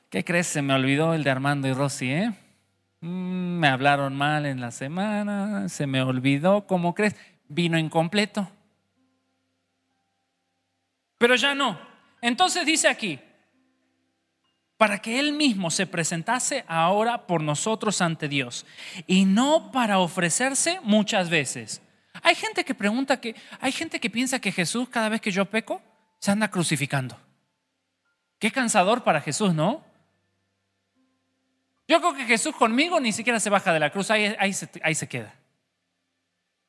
[0.10, 0.48] ¿qué crees?
[0.48, 2.34] Se me olvidó el de Armando y Rosy, ¿eh?
[3.02, 7.16] Mm, me hablaron mal en la semana, se me olvidó, ¿cómo crees?
[7.48, 8.50] Vino incompleto.
[11.18, 11.80] Pero ya no.
[12.22, 13.20] Entonces dice aquí,
[14.78, 18.66] para que Él mismo se presentase ahora por nosotros ante Dios
[19.08, 21.82] y no para ofrecerse muchas veces.
[22.24, 25.46] Hay gente que pregunta que, hay gente que piensa que Jesús cada vez que yo
[25.46, 25.82] peco
[26.20, 27.20] se anda crucificando.
[28.40, 29.84] Qué cansador para Jesús, ¿no?
[31.88, 34.52] Yo creo que Jesús conmigo ni siquiera se baja de la cruz, ahí, ahí,
[34.84, 35.34] ahí se queda.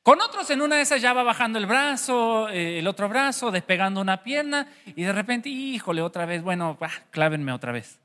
[0.03, 3.51] Con otros en una de esas ya va bajando el brazo, eh, el otro brazo,
[3.51, 6.79] despegando una pierna y de repente, híjole, otra vez, bueno,
[7.11, 7.99] clávenme otra vez.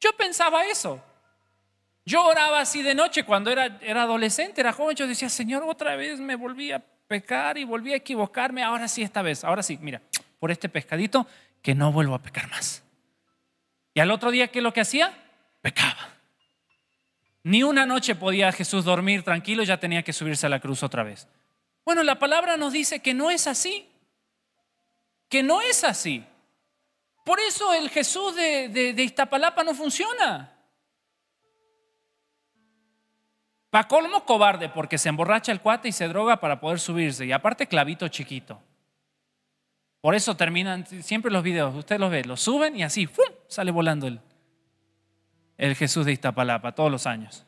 [0.00, 1.00] Yo pensaba eso.
[2.04, 5.94] Yo oraba así de noche cuando era, era adolescente, era joven, yo decía, Señor, otra
[5.94, 9.78] vez me volví a pecar y volví a equivocarme, ahora sí esta vez, ahora sí,
[9.80, 10.02] mira,
[10.40, 11.28] por este pescadito
[11.62, 12.82] que no vuelvo a pecar más.
[13.94, 15.14] Y al otro día, ¿qué es lo que hacía?
[15.62, 16.10] Pecaba.
[17.44, 21.02] Ni una noche podía Jesús dormir tranquilo, ya tenía que subirse a la cruz otra
[21.02, 21.28] vez.
[21.84, 23.88] Bueno, la palabra nos dice que no es así,
[25.28, 26.24] que no es así.
[27.24, 30.52] Por eso el Jesús de, de, Iztapalapa no funciona.
[33.70, 37.24] Pa' colmo, cobarde, porque se emborracha el cuate y se droga para poder subirse.
[37.24, 38.60] Y aparte, clavito chiquito.
[40.00, 43.24] Por eso terminan siempre los videos, usted los ve, los suben y así, ¡fum!
[43.46, 44.20] sale volando el,
[45.62, 47.46] el Jesús de Iztapalapa todos los años.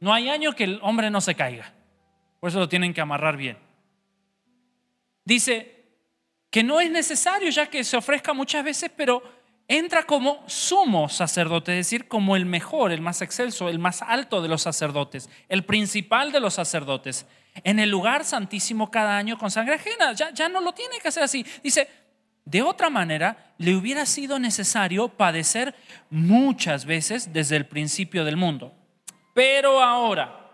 [0.00, 1.74] No hay año que el hombre no se caiga.
[2.40, 3.58] Por eso lo tienen que amarrar bien.
[5.22, 5.84] Dice
[6.50, 9.22] que no es necesario ya que se ofrezca muchas veces, pero
[9.68, 14.40] entra como sumo sacerdote, es decir, como el mejor, el más excelso, el más alto
[14.40, 17.26] de los sacerdotes, el principal de los sacerdotes,
[17.64, 20.14] en el lugar santísimo cada año con sangre ajena.
[20.14, 21.44] Ya, ya no lo tiene que hacer así.
[21.62, 21.86] Dice,
[22.46, 25.74] de otra manera, le hubiera sido necesario padecer
[26.10, 28.72] muchas veces desde el principio del mundo.
[29.34, 30.48] Pero ahora,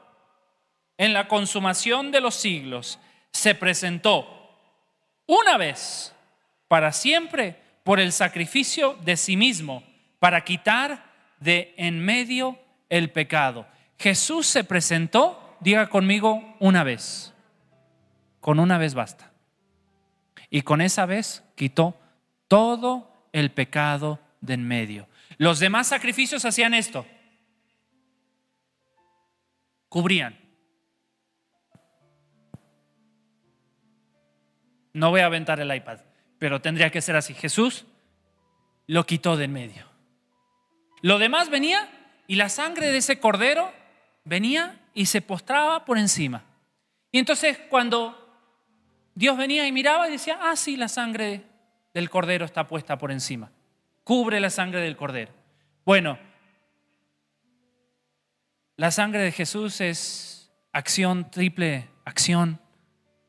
[0.97, 2.99] en la consumación de los siglos,
[3.30, 4.26] se presentó
[5.26, 6.14] una vez
[6.66, 9.82] para siempre por el sacrificio de sí mismo,
[10.18, 11.05] para quitar
[11.40, 13.66] de en medio el pecado.
[13.99, 17.34] Jesús se presentó, diga conmigo, una vez.
[18.40, 19.30] Con una vez basta.
[20.49, 21.96] Y con esa vez quitó
[22.48, 25.09] todo el pecado de en medio.
[25.38, 27.07] Los demás sacrificios hacían esto.
[29.88, 30.38] Cubrían.
[34.92, 36.00] No voy a aventar el iPad,
[36.38, 37.34] pero tendría que ser así.
[37.34, 37.86] Jesús
[38.86, 39.86] lo quitó de en medio.
[41.00, 41.88] Lo demás venía
[42.26, 43.72] y la sangre de ese cordero
[44.24, 46.44] venía y se postraba por encima.
[47.11, 48.22] Y entonces cuando
[49.15, 51.45] Dios venía y miraba y decía, ah, sí, la sangre
[51.95, 53.51] del cordero está puesta por encima.
[54.05, 55.33] Cubre la sangre del cordero.
[55.85, 56.19] Bueno,
[58.77, 62.61] la sangre de Jesús es acción, triple acción,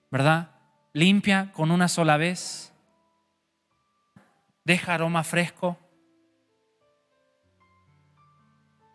[0.09, 0.53] ¿verdad?
[0.93, 2.71] limpia con una sola vez,
[4.63, 5.77] deja aroma fresco.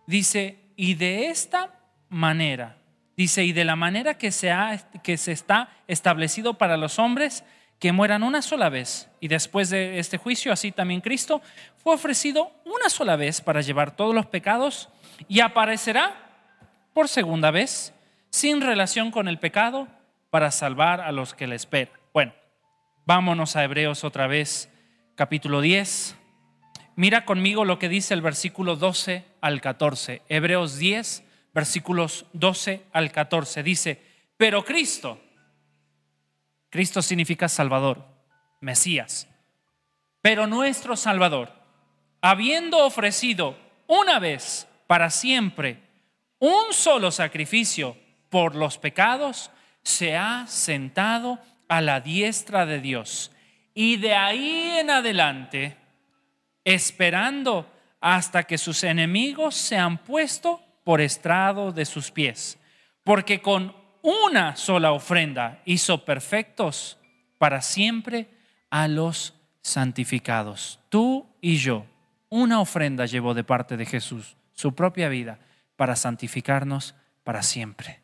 [0.07, 2.79] Dice, y de esta manera,
[3.19, 7.45] dice, y de la manera que se, ha, que se está establecido para los hombres,
[7.81, 11.43] que mueran una sola vez, y después de este juicio, así también Cristo
[11.77, 14.89] fue ofrecido una sola vez para llevar todos los pecados
[15.27, 16.15] y aparecerá
[16.95, 17.93] por segunda vez
[18.31, 19.89] sin relación con el pecado
[20.31, 21.95] para salvar a los que le esperan.
[22.15, 22.35] Bueno,
[23.05, 24.71] vámonos a Hebreos otra vez,
[25.17, 26.17] capítulo 10.
[26.95, 30.23] Mira conmigo lo que dice el versículo 12 al 14.
[30.29, 31.25] Hebreos 10,
[31.59, 33.65] versículos 12 al 14.
[33.65, 34.01] Dice,
[34.37, 35.21] pero Cristo,
[36.71, 38.07] Cristo significa Salvador,
[38.61, 39.27] Mesías,
[40.23, 41.53] pero nuestro Salvador,
[42.21, 45.83] habiendo ofrecido una vez para siempre
[46.39, 47.97] un solo sacrificio
[48.31, 49.51] por los pecados,
[49.83, 53.33] se ha sentado a la diestra de Dios.
[53.75, 55.77] Y de ahí en adelante,
[56.63, 57.69] esperando
[58.01, 62.59] hasta que sus enemigos sean puestos por estrado de sus pies.
[63.05, 66.99] Porque con una sola ofrenda hizo perfectos
[67.37, 68.31] para siempre
[68.71, 70.81] a los santificados.
[70.89, 71.85] Tú y yo,
[72.31, 75.41] una ofrenda llevó de parte de Jesús, su propia vida,
[75.77, 78.01] para santificarnos para siempre.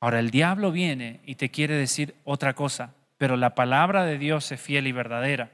[0.00, 4.50] Ahora el diablo viene y te quiere decir otra cosa, pero la palabra de Dios
[4.50, 5.52] es fiel y verdadera.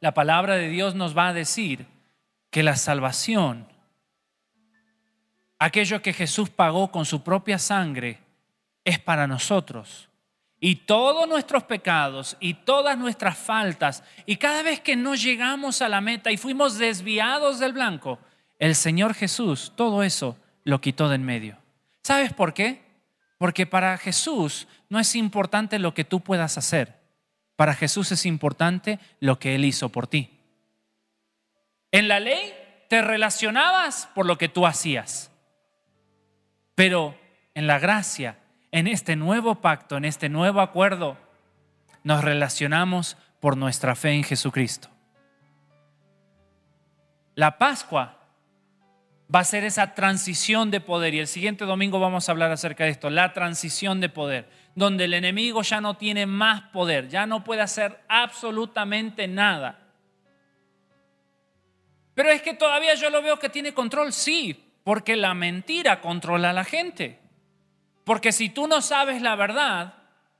[0.00, 1.86] La palabra de Dios nos va a decir
[2.50, 3.66] que la salvación,
[5.58, 8.18] aquello que Jesús pagó con su propia sangre,
[8.84, 10.08] es para nosotros.
[10.58, 15.88] Y todos nuestros pecados y todas nuestras faltas, y cada vez que no llegamos a
[15.88, 18.18] la meta y fuimos desviados del blanco,
[18.58, 21.56] el Señor Jesús todo eso lo quitó de en medio.
[22.02, 22.82] ¿Sabes por qué?
[23.38, 27.00] Porque para Jesús no es importante lo que tú puedas hacer.
[27.56, 30.39] Para Jesús es importante lo que Él hizo por ti.
[31.92, 32.54] En la ley
[32.88, 35.30] te relacionabas por lo que tú hacías.
[36.74, 37.16] Pero
[37.54, 38.36] en la gracia
[38.72, 41.16] en este nuevo pacto, en este nuevo acuerdo,
[42.04, 44.88] nos relacionamos por nuestra fe en Jesucristo.
[47.34, 48.18] La Pascua
[49.34, 52.84] va a ser esa transición de poder y el siguiente domingo vamos a hablar acerca
[52.84, 57.26] de esto, la transición de poder, donde el enemigo ya no tiene más poder, ya
[57.26, 59.79] no puede hacer absolutamente nada.
[62.20, 66.50] Pero es que todavía yo lo veo que tiene control, sí, porque la mentira controla
[66.50, 67.18] a la gente.
[68.04, 69.94] Porque si tú no sabes la verdad,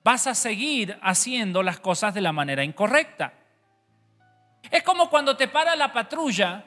[0.05, 3.33] vas a seguir haciendo las cosas de la manera incorrecta.
[4.71, 6.67] Es como cuando te para la patrulla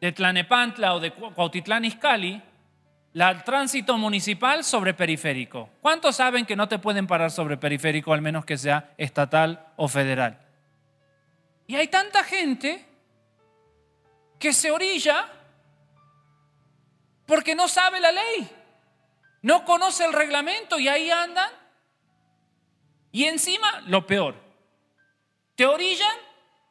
[0.00, 2.40] de Tlanepantla o de Cuautitlán Izcalli,
[3.12, 5.68] la tránsito municipal sobre periférico.
[5.82, 9.88] ¿Cuántos saben que no te pueden parar sobre periférico al menos que sea estatal o
[9.88, 10.38] federal?
[11.66, 12.86] Y hay tanta gente
[14.40, 15.30] que se orilla
[17.26, 18.50] porque no sabe la ley
[19.42, 21.50] no conoce el reglamento y ahí andan.
[23.12, 24.36] Y encima, lo peor,
[25.56, 26.16] te orillan,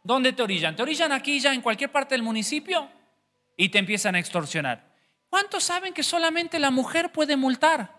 [0.03, 0.75] ¿dónde te orillan?
[0.75, 2.89] Te orillan aquí ya en cualquier parte del municipio
[3.57, 4.87] y te empiezan a extorsionar.
[5.29, 7.93] ¿Cuántos saben que solamente la mujer puede multar?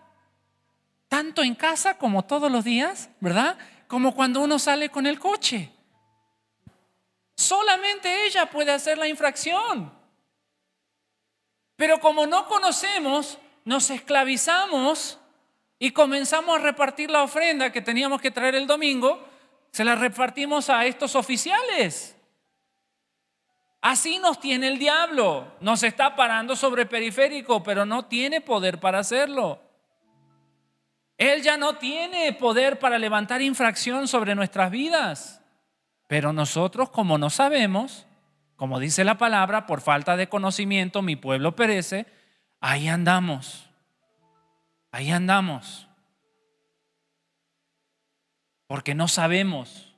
[1.07, 3.57] Tanto en casa como todos los días, ¿verdad?
[3.87, 5.71] Como cuando uno sale con el coche.
[7.41, 9.91] Solamente ella puede hacer la infracción.
[11.75, 15.17] Pero como no conocemos nos esclavizamos
[15.79, 19.27] y comenzamos a repartir la ofrenda que teníamos que traer el domingo,
[19.71, 22.15] se la repartimos a estos oficiales.
[23.81, 25.55] Así nos tiene el diablo.
[25.61, 29.59] Nos está parando sobre periférico, pero no tiene poder para hacerlo.
[31.17, 35.40] Él ya no tiene poder para levantar infracción sobre nuestras vidas.
[36.11, 38.05] Pero nosotros, como no sabemos,
[38.57, 42.05] como dice la palabra, por falta de conocimiento mi pueblo perece,
[42.59, 43.69] Ahí andamos.
[44.91, 45.87] Ahí andamos.
[48.67, 49.95] Porque no sabemos.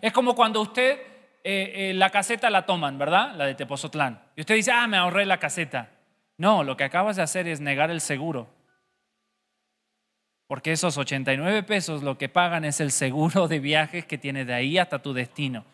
[0.00, 0.98] Es como cuando usted
[1.44, 3.34] eh, eh, la caseta la toman, ¿verdad?
[3.36, 4.22] La de Tepozotlán.
[4.34, 5.90] Y usted dice, ah, me ahorré la caseta.
[6.38, 8.48] No, lo que acabas de hacer es negar el seguro.
[10.50, 14.52] Porque esos 89 pesos lo que pagan es el seguro de viajes que tiene de
[14.52, 15.64] ahí hasta tu destino.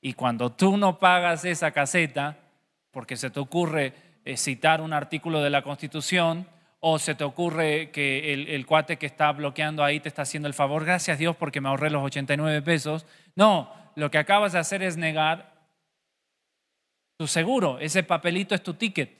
[0.00, 2.38] Y cuando tú no pagas esa caseta,
[2.92, 3.92] porque se te ocurre
[4.24, 6.48] eh, citar un artículo de la Constitución
[6.80, 10.48] o se te ocurre que el, el, cuate que está bloqueando ahí te está haciendo
[10.48, 13.04] el favor, gracias Dios porque me ahorré los 89 pesos.
[13.36, 15.52] No, lo que acabas de hacer es negar
[17.18, 19.14] tu seguro, ese papelito es tu ticket.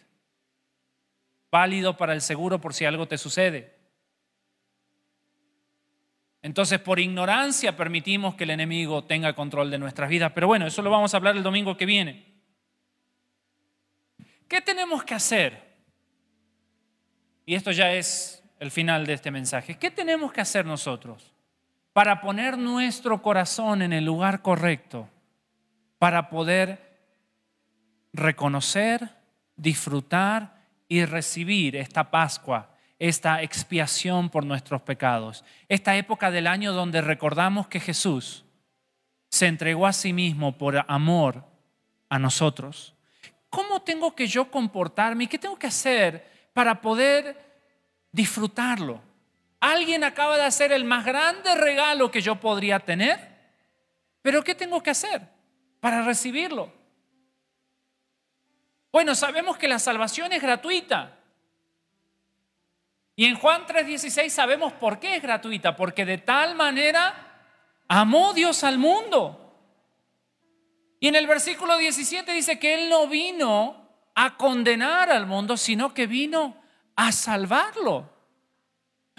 [1.51, 3.82] válido para el seguro por si algo te sucede.
[6.43, 10.32] Entonces, por ignorancia permitimos que el enemigo tenga control de nuestras vidas.
[10.34, 12.26] Pero bueno, eso lo vamos a hablar el domingo que viene.
[14.49, 15.72] ¿Qué tenemos que hacer?
[17.47, 19.78] Y esto ya es el final de este mensaje.
[19.78, 21.32] ¿Qué tenemos que hacer nosotros
[21.93, 25.09] para poner nuestro corazón en el lugar correcto?
[25.99, 26.99] Para poder
[28.12, 29.09] reconocer,
[29.55, 32.72] disfrutar y recibir esta Pascua
[33.03, 35.45] esta expiación por nuestros pecados.
[35.69, 38.45] Esta época del año donde recordamos que Jesús
[39.29, 41.45] se entregó a sí mismo por amor
[42.09, 42.95] a nosotros.
[43.51, 45.29] ¿Cómo tengo que yo comportarme?
[45.29, 47.37] ¿Qué tengo que hacer para poder
[48.13, 49.03] disfrutarlo?
[49.59, 53.19] Alguien acaba de hacer el más grande regalo que yo podría tener,
[54.23, 55.23] pero ¿qué tengo que hacer
[55.81, 56.73] para recibirlo?
[58.93, 61.19] Bueno, sabemos que la salvación es gratuita.
[63.15, 67.15] Y en Juan 3:16 sabemos por qué es gratuita, porque de tal manera
[67.89, 69.39] amó Dios al mundo.
[70.99, 75.93] Y en el versículo 17 dice que Él no vino a condenar al mundo, sino
[75.93, 76.57] que vino
[76.97, 78.11] a salvarlo.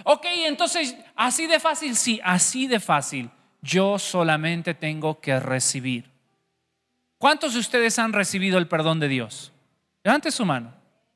[0.05, 3.29] Ok, entonces, así de fácil, sí, así de fácil.
[3.61, 6.11] Yo solamente tengo que recibir.
[7.17, 9.53] ¿Cuántos de ustedes han recibido el perdón de Dios?
[10.03, 10.73] Levante su mano.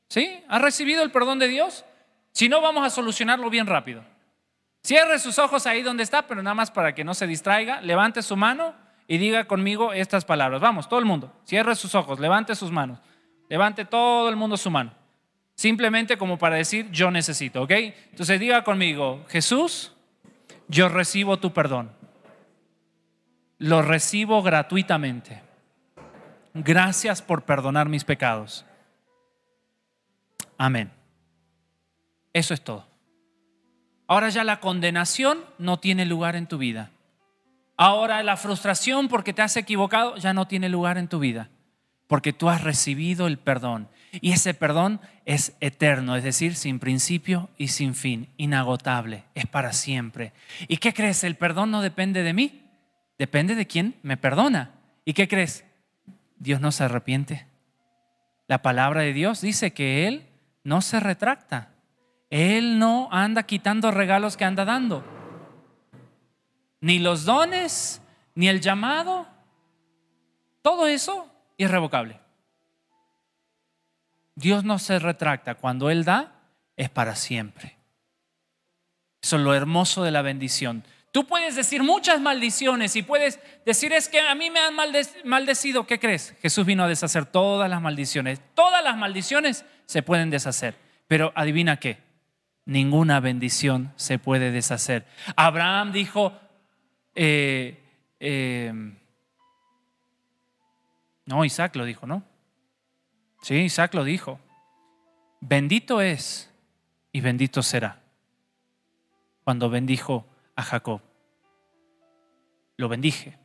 [0.08, 0.42] ¿Sí?
[0.48, 1.84] ¿Ha recibido el perdón de Dios?
[2.38, 4.04] Si no, vamos a solucionarlo bien rápido.
[4.84, 7.80] Cierre sus ojos ahí donde está, pero nada más para que no se distraiga.
[7.80, 8.76] Levante su mano
[9.08, 10.60] y diga conmigo estas palabras.
[10.60, 11.34] Vamos, todo el mundo.
[11.44, 13.00] Cierre sus ojos, levante sus manos.
[13.48, 14.92] Levante todo el mundo su mano.
[15.56, 17.72] Simplemente como para decir, yo necesito, ¿ok?
[17.72, 19.92] Entonces diga conmigo, Jesús,
[20.68, 21.90] yo recibo tu perdón.
[23.58, 25.42] Lo recibo gratuitamente.
[26.54, 28.64] Gracias por perdonar mis pecados.
[30.56, 30.97] Amén.
[32.32, 32.86] Eso es todo.
[34.06, 36.90] Ahora ya la condenación no tiene lugar en tu vida.
[37.76, 41.50] Ahora la frustración porque te has equivocado ya no tiene lugar en tu vida.
[42.06, 43.88] Porque tú has recibido el perdón.
[44.12, 49.74] Y ese perdón es eterno, es decir, sin principio y sin fin, inagotable, es para
[49.74, 50.32] siempre.
[50.66, 51.22] ¿Y qué crees?
[51.24, 52.62] El perdón no depende de mí,
[53.18, 54.70] depende de quien me perdona.
[55.04, 55.64] ¿Y qué crees?
[56.38, 57.46] Dios no se arrepiente.
[58.46, 60.26] La palabra de Dios dice que Él
[60.64, 61.72] no se retracta.
[62.30, 65.04] Él no anda quitando regalos que anda dando.
[66.80, 68.02] Ni los dones,
[68.34, 69.26] ni el llamado.
[70.62, 72.20] Todo eso irrevocable.
[74.34, 75.54] Dios no se retracta.
[75.54, 76.32] Cuando Él da,
[76.76, 77.76] es para siempre.
[79.22, 80.84] Eso es lo hermoso de la bendición.
[81.10, 84.76] Tú puedes decir muchas maldiciones y puedes decir es que a mí me han
[85.24, 85.86] maldecido.
[85.86, 86.36] ¿Qué crees?
[86.42, 88.40] Jesús vino a deshacer todas las maldiciones.
[88.54, 90.76] Todas las maldiciones se pueden deshacer.
[91.08, 92.07] Pero adivina qué
[92.68, 95.06] ninguna bendición se puede deshacer.
[95.36, 96.38] Abraham dijo,
[97.14, 97.82] eh,
[98.20, 98.72] eh,
[101.24, 102.22] no, Isaac lo dijo, ¿no?
[103.40, 104.38] Sí, Isaac lo dijo.
[105.40, 106.52] Bendito es
[107.10, 108.02] y bendito será.
[109.44, 111.00] Cuando bendijo a Jacob,
[112.76, 113.38] lo bendije.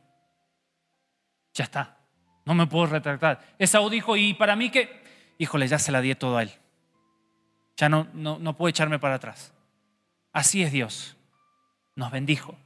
[1.54, 1.96] Ya está,
[2.44, 3.40] no me puedo retractar.
[3.58, 5.02] Esaú dijo, y para mí que,
[5.38, 6.52] híjole, ya se la di todo a él.
[7.76, 9.52] Ya no, no, puedo echarme para atrás.
[10.32, 11.16] Así es Dios.
[11.96, 12.56] Nos bendijo.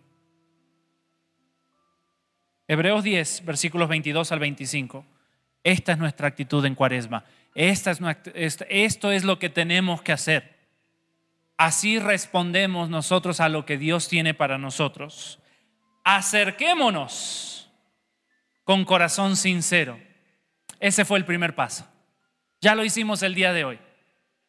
[2.66, 5.04] Hebreos 10, versículos 22 al 25.
[5.64, 7.24] Esta es nuestra actitud en cuaresma.
[7.54, 8.00] Esta es
[8.68, 10.56] esto es lo que tenemos que hacer.
[11.56, 15.40] Así respondemos nosotros a lo que Dios tiene para nosotros.
[16.04, 17.70] Acerquémonos
[18.64, 19.98] con corazón sincero.
[20.78, 21.86] Ese fue el primer paso.
[22.60, 23.78] Ya lo hicimos el día de hoy.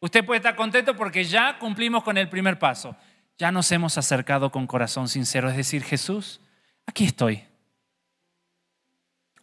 [0.00, 2.96] Usted puede estar contento porque ya cumplimos con el primer paso.
[3.36, 6.40] Ya nos hemos acercado con corazón sincero, es decir, Jesús,
[6.86, 7.44] aquí estoy.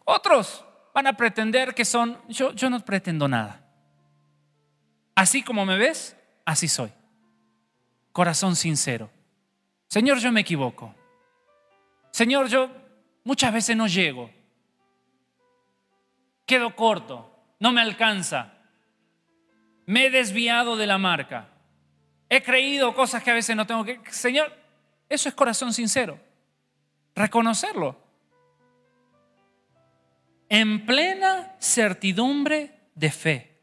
[0.04, 3.64] Otros van a pretender que son, yo, yo no pretendo nada.
[5.14, 6.92] Así como me ves, así soy.
[8.12, 9.10] Corazón sincero.
[9.88, 10.94] Señor, yo me equivoco.
[12.10, 12.70] Señor, yo
[13.24, 14.30] muchas veces no llego.
[16.46, 18.57] Quedo corto, no me alcanza
[19.88, 21.48] me he desviado de la marca,
[22.28, 23.98] he creído cosas que a veces no tengo que...
[24.10, 24.54] Señor,
[25.08, 26.20] eso es corazón sincero,
[27.14, 27.98] reconocerlo.
[30.50, 33.60] En plena certidumbre de fe,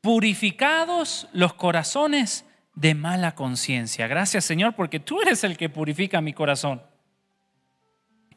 [0.00, 2.44] purificados los corazones
[2.74, 4.08] de mala conciencia.
[4.08, 6.82] Gracias Señor, porque tú eres el que purifica mi corazón.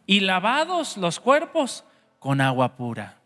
[0.06, 1.84] Y lavados los cuerpos
[2.20, 3.21] con agua pura.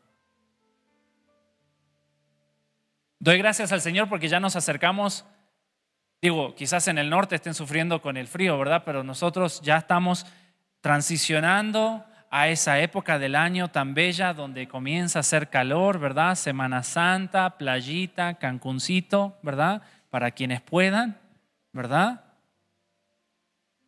[3.26, 5.26] Doy gracias al Señor porque ya nos acercamos,
[6.22, 8.84] digo, quizás en el norte estén sufriendo con el frío, ¿verdad?
[8.86, 10.28] Pero nosotros ya estamos
[10.80, 16.36] transicionando a esa época del año tan bella donde comienza a hacer calor, ¿verdad?
[16.36, 19.82] Semana Santa, playita, Cancuncito, ¿verdad?
[20.12, 21.18] Para quienes puedan,
[21.74, 22.26] ¿verdad?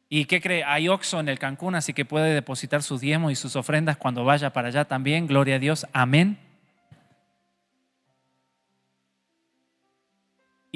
[0.10, 0.64] ¿Y qué cree?
[0.64, 4.24] Hay Oxo en el Cancún, así que puede depositar sus diezmos y sus ofrendas cuando
[4.24, 5.28] vaya para allá también.
[5.28, 5.86] Gloria a Dios.
[5.94, 6.47] Amén.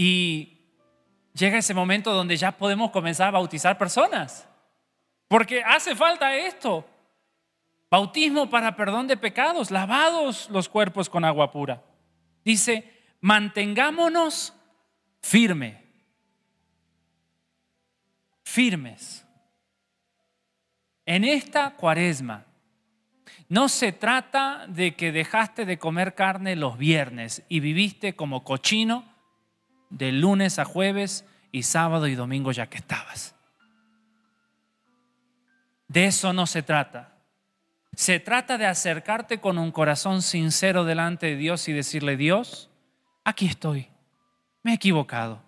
[0.03, 0.57] Y
[1.31, 4.49] llega ese momento donde ya podemos comenzar a bautizar personas.
[5.27, 6.89] Porque hace falta esto.
[7.87, 11.83] Bautismo para perdón de pecados, lavados los cuerpos con agua pura.
[12.43, 14.55] Dice, mantengámonos
[15.21, 15.85] firme,
[18.43, 19.23] firmes.
[21.05, 22.47] En esta cuaresma
[23.49, 29.10] no se trata de que dejaste de comer carne los viernes y viviste como cochino
[29.91, 33.35] de lunes a jueves y sábado y domingo ya que estabas.
[35.87, 37.11] De eso no se trata.
[37.93, 42.69] Se trata de acercarte con un corazón sincero delante de Dios y decirle, Dios,
[43.25, 43.89] aquí estoy,
[44.63, 45.41] me he equivocado,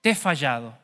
[0.00, 0.78] te he fallado.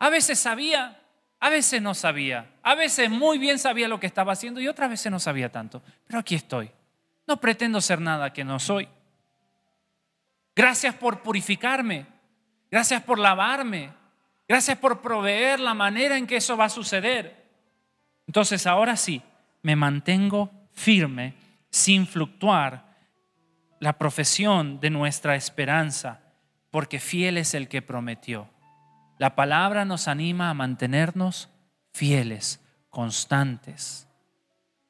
[0.00, 1.00] A veces sabía,
[1.38, 4.90] a veces no sabía, a veces muy bien sabía lo que estaba haciendo y otras
[4.90, 6.72] veces no sabía tanto, pero aquí estoy.
[7.28, 8.88] No pretendo ser nada que no soy.
[10.58, 12.04] Gracias por purificarme.
[12.68, 13.92] Gracias por lavarme.
[14.48, 17.48] Gracias por proveer la manera en que eso va a suceder.
[18.26, 19.22] Entonces ahora sí,
[19.62, 21.34] me mantengo firme
[21.70, 22.98] sin fluctuar
[23.78, 26.22] la profesión de nuestra esperanza,
[26.72, 28.50] porque fiel es el que prometió.
[29.16, 31.50] La palabra nos anima a mantenernos
[31.92, 34.08] fieles, constantes,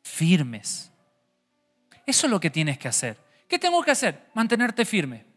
[0.01, 0.91] firmes.
[2.07, 3.19] Eso es lo que tienes que hacer.
[3.47, 4.31] ¿Qué tengo que hacer?
[4.33, 5.28] Mantenerte firme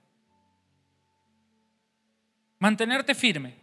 [2.62, 3.56] mantenerte firme.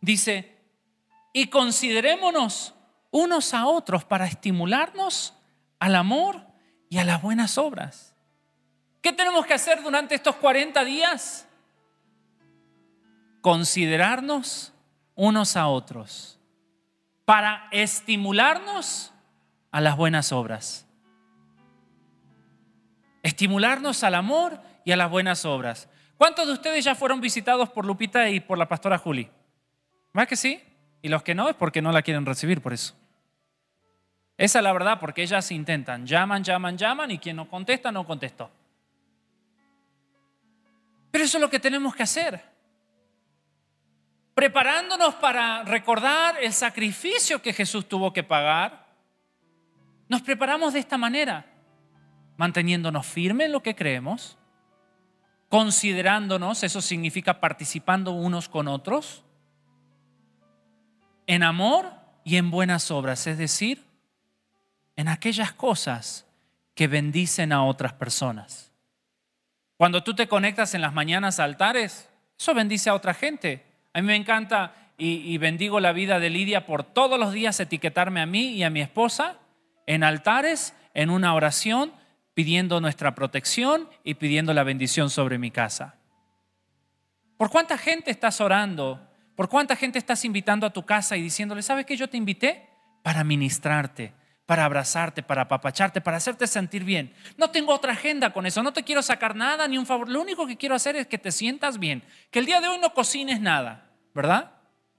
[0.00, 0.56] Dice,
[1.32, 2.72] y considerémonos
[3.10, 5.34] unos a otros para estimularnos
[5.80, 6.40] al amor
[6.88, 8.14] y a las buenas obras.
[9.02, 11.48] ¿Qué tenemos que hacer durante estos 40 días?
[13.40, 14.72] Considerarnos
[15.16, 16.38] unos a otros
[17.24, 19.12] para estimularnos
[19.72, 20.86] a las buenas obras.
[23.24, 25.88] Estimularnos al amor y a las buenas obras.
[26.16, 29.28] ¿Cuántos de ustedes ya fueron visitados por Lupita y por la pastora Juli?
[30.12, 30.62] ¿Más que sí?
[31.02, 32.94] Y los que no es porque no la quieren recibir por eso.
[34.36, 38.04] Esa es la verdad, porque ellas intentan, llaman, llaman, llaman y quien no contesta, no
[38.04, 38.50] contestó.
[41.10, 42.40] Pero eso es lo que tenemos que hacer.
[44.34, 48.86] Preparándonos para recordar el sacrificio que Jesús tuvo que pagar,
[50.08, 51.46] nos preparamos de esta manera,
[52.36, 54.36] manteniéndonos firmes en lo que creemos,
[55.54, 59.22] considerándonos, eso significa participando unos con otros,
[61.28, 61.92] en amor
[62.24, 63.84] y en buenas obras, es decir,
[64.96, 66.26] en aquellas cosas
[66.74, 68.72] que bendicen a otras personas.
[69.76, 73.64] Cuando tú te conectas en las mañanas a altares, eso bendice a otra gente.
[73.92, 77.60] A mí me encanta y, y, bendigo la vida de Lidia por todos los días
[77.60, 79.36] etiquetarme a mí y a mi esposa
[79.86, 81.92] en altares, en una oración,
[82.34, 85.94] pidiendo nuestra protección y pidiendo la bendición sobre mi casa.
[87.36, 89.00] ¿Por cuánta gente estás orando?
[89.36, 92.68] ¿Por cuánta gente estás invitando a tu casa y diciéndole, ¿sabes que yo te invité?
[93.02, 94.12] Para ministrarte,
[94.46, 97.12] para abrazarte, para apapacharte, para hacerte sentir bien.
[97.36, 100.08] No tengo otra agenda con eso, no te quiero sacar nada ni un favor.
[100.08, 102.78] Lo único que quiero hacer es que te sientas bien, que el día de hoy
[102.78, 104.52] no cocines nada, ¿verdad?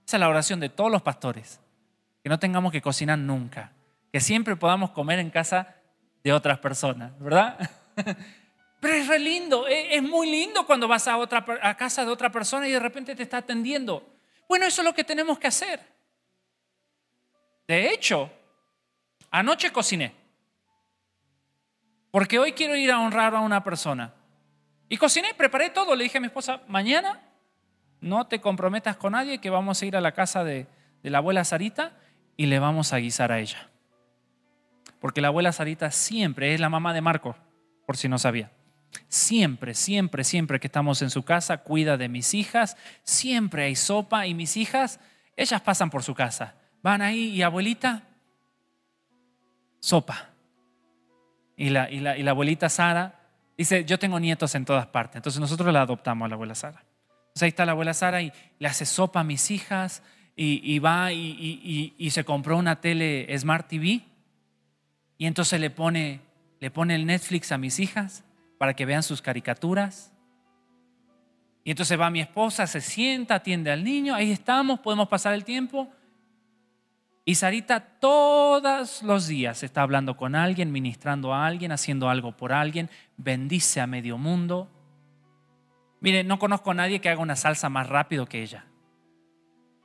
[0.06, 1.60] Esa es la oración de todos los pastores,
[2.22, 3.72] que no tengamos que cocinar nunca,
[4.12, 5.75] que siempre podamos comer en casa
[6.26, 7.56] de otras personas, ¿verdad?
[8.80, 12.32] Pero es re lindo, es muy lindo cuando vas a, otra, a casa de otra
[12.32, 14.12] persona y de repente te está atendiendo.
[14.50, 15.80] Bueno, eso es lo que tenemos que hacer.
[17.68, 18.32] De hecho,
[19.30, 20.16] anoche cociné.
[22.10, 24.12] Porque hoy quiero ir a honrar a una persona.
[24.90, 25.96] Y cociné, preparé todo.
[25.96, 27.22] Le dije a mi esposa, mañana
[28.02, 30.66] no te comprometas con nadie que vamos a ir a la casa de,
[31.04, 31.94] de la abuela Sarita
[32.36, 33.70] y le vamos a guisar a ella
[35.06, 37.36] porque la abuela Sarita siempre es la mamá de Marco,
[37.86, 38.52] por si no sabía.
[39.08, 44.26] Siempre, siempre, siempre que estamos en su casa, cuida de mis hijas, siempre hay sopa
[44.26, 45.00] y mis hijas,
[45.36, 48.02] ellas pasan por su casa, van ahí y abuelita,
[49.80, 50.30] sopa.
[51.56, 55.18] Y la, y la, y la abuelita Sara dice, yo tengo nietos en todas partes,
[55.18, 56.84] entonces nosotros la adoptamos a la abuela Sara.
[57.28, 60.02] Entonces ahí está la abuela Sara y le hace sopa a mis hijas
[60.36, 64.15] y, y va y, y se compró una tele Smart TV
[65.18, 66.22] y entonces le pone,
[66.60, 68.24] le pone el Netflix a mis hijas
[68.58, 70.12] para que vean sus caricaturas.
[71.64, 75.44] Y entonces va mi esposa, se sienta, atiende al niño, ahí estamos, podemos pasar el
[75.44, 75.90] tiempo.
[77.28, 82.54] Y Sarita todos los días está hablando con alguien, ministrando a alguien, haciendo algo por
[82.54, 84.70] alguien, bendice a medio mundo.
[86.02, 88.66] Mire, no conozco a nadie que haga una salsa más rápido que ella.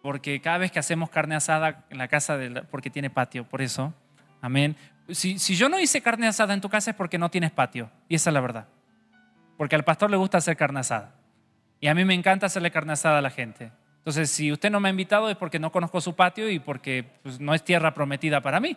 [0.03, 3.63] Porque cada vez que hacemos carne asada en la casa, de porque tiene patio, por
[3.63, 3.95] eso,
[4.43, 4.77] amén.
[5.13, 8.15] Si, yo no hice carne asada en tu casa es porque no tienes patio, y
[8.15, 8.69] esa es la verdad.
[9.57, 11.15] Porque al pastor le gusta hacer carne asada.
[11.81, 13.73] Y a mí me encanta hacerle carne asada a la gente.
[13.99, 17.05] Entonces, si usted no me ha invitado es porque no conozco su patio y porque
[17.23, 18.77] pues, no es tierra prometida para mí.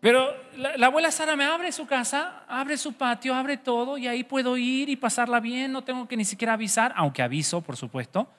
[0.00, 4.24] Pero la, abuela Sara me abre su casa, abre su patio, abre todo y ahí
[4.24, 8.30] puedo ir y pasarla bien, no tengo que ni siquiera avisar, aunque aviso, por supuesto.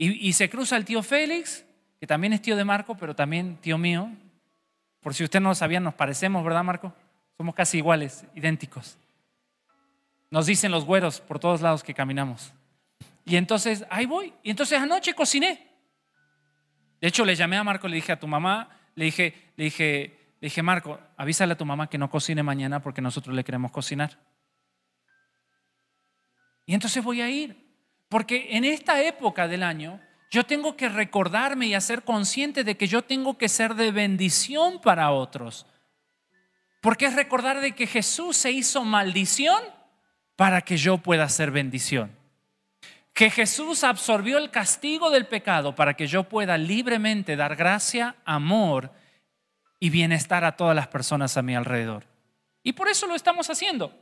[0.00, 1.64] Y se cruza el tío Félix,
[1.98, 4.12] que también es tío de Marco, pero también tío mío.
[5.00, 6.92] Por si usted no lo sabía, nos parecemos, ¿verdad, Marco?
[7.36, 8.98] Somos casi iguales, idénticos.
[10.30, 12.52] Nos dicen los güeros por todos lados que caminamos.
[13.24, 14.34] Y entonces, ahí voy.
[14.42, 15.68] Y entonces anoche cociné.
[17.00, 20.18] De hecho, le llamé a Marco, le dije a tu mamá, le dije, le dije,
[20.40, 23.70] le dije, Marco, avísale a tu mamá que no cocine mañana porque nosotros le queremos
[23.70, 24.18] cocinar.
[26.66, 27.66] Y entonces voy a ir.
[28.08, 30.00] Porque en esta época del año,
[30.30, 34.80] yo tengo que recordarme y hacer consciente de que yo tengo que ser de bendición
[34.80, 35.66] para otros.
[36.80, 39.62] Porque es recordar de que Jesús se hizo maldición
[40.36, 42.18] para que yo pueda ser bendición
[43.18, 48.92] que Jesús absorbió el castigo del pecado para que yo pueda libremente dar gracia, amor
[49.80, 52.04] y bienestar a todas las personas a mi alrededor.
[52.62, 53.92] Y por eso lo estamos haciendo.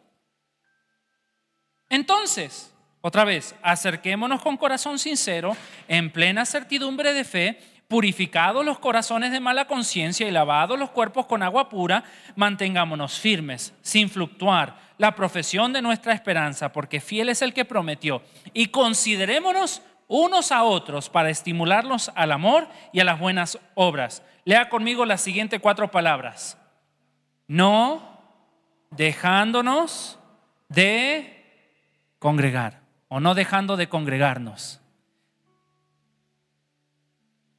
[1.89, 2.75] Entonces,
[3.07, 5.57] otra vez, acerquémonos con corazón sincero,
[5.87, 11.27] en plena certidumbre de fe, purificados los corazones de mala conciencia y lavados los cuerpos
[11.27, 12.03] con agua pura,
[12.35, 18.23] mantengámonos firmes, sin fluctuar, la profesión de nuestra esperanza, porque fiel es el que prometió.
[18.53, 24.25] Y considerémonos unos a otros para estimularnos al amor y a las buenas obras.
[24.45, 26.59] Lea conmigo las siguientes cuatro palabras.
[27.47, 28.03] No
[28.91, 30.19] dejándonos
[30.69, 31.71] de
[32.19, 34.81] congregar o no dejando de congregarnos.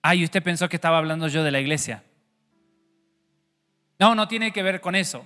[0.02, 2.03] Ay, usted pensó que estaba hablando yo de la iglesia.
[3.99, 5.26] No, no tiene que ver con eso.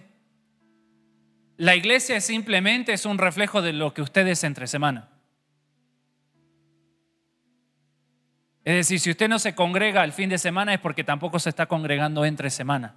[1.57, 5.09] La iglesia simplemente es un reflejo de lo que usted es entre semana.
[8.63, 11.49] Es decir, si usted no se congrega el fin de semana es porque tampoco se
[11.49, 12.95] está congregando entre semana.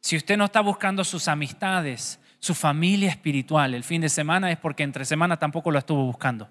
[0.00, 4.58] Si usted no está buscando sus amistades, su familia espiritual el fin de semana es
[4.58, 6.48] porque entre semana tampoco lo estuvo buscando.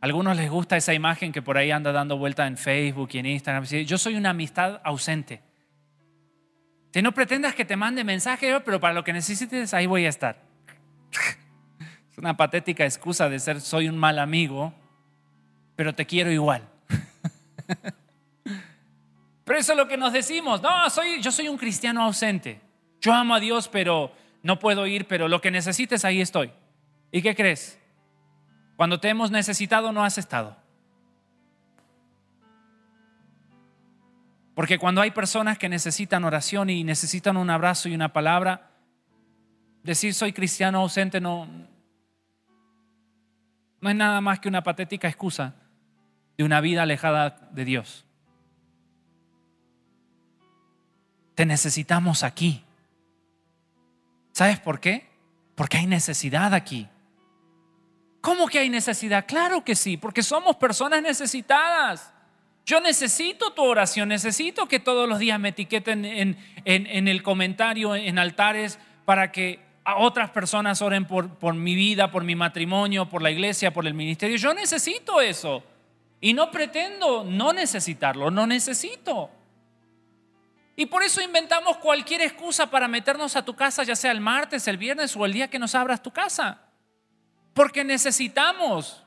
[0.00, 3.26] algunos les gusta esa imagen que por ahí anda dando vuelta en Facebook y en
[3.26, 3.64] Instagram.
[3.64, 5.42] Yo soy una amistad ausente.
[6.92, 10.08] Si no pretendas que te mande mensaje, pero para lo que necesites, ahí voy a
[10.08, 10.42] estar.
[12.10, 14.74] Es una patética excusa de ser soy un mal amigo,
[15.76, 16.68] pero te quiero igual.
[19.50, 20.62] Pero eso es lo que nos decimos.
[20.62, 22.60] No, soy, yo soy un cristiano ausente.
[23.00, 24.12] Yo amo a Dios, pero
[24.44, 26.52] no puedo ir, pero lo que necesites, ahí estoy.
[27.10, 27.76] ¿Y qué crees?
[28.76, 30.56] Cuando te hemos necesitado no has estado.
[34.54, 38.70] Porque cuando hay personas que necesitan oración y necesitan un abrazo y una palabra,
[39.82, 41.48] decir soy cristiano ausente no,
[43.80, 45.56] no es nada más que una patética excusa
[46.38, 48.06] de una vida alejada de Dios.
[51.40, 52.62] Te necesitamos aquí.
[54.32, 55.08] ¿Sabes por qué?
[55.54, 56.86] Porque hay necesidad aquí.
[58.20, 59.24] ¿Cómo que hay necesidad?
[59.26, 62.12] Claro que sí, porque somos personas necesitadas.
[62.66, 66.36] Yo necesito tu oración, necesito que todos los días me etiqueten en,
[67.08, 69.60] el comentario, en altares, para que
[69.96, 74.36] otras personas oren por mi vida, por mi matrimonio, por la iglesia, por el ministerio.
[74.36, 75.64] Yo necesito eso.
[76.20, 79.30] Y no pretendo no necesitarlo, no necesito.
[80.80, 84.66] Y por eso inventamos cualquier excusa para meternos a tu casa, ya sea el martes,
[84.66, 86.62] el viernes o el día que nos abras tu casa.
[87.52, 89.04] Porque necesitamos.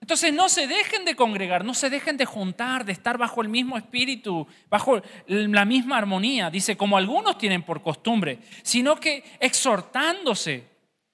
[0.00, 3.50] Entonces no se dejen de congregar, no se dejen de juntar, de estar bajo el
[3.50, 10.70] mismo espíritu, bajo la misma armonía, dice, como algunos tienen por costumbre, sino que exhortándose,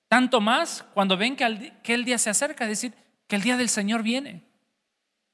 [0.07, 2.95] tanto más cuando ven que, el día se acerca, es decir,
[3.27, 4.45] que el día del Señor viene,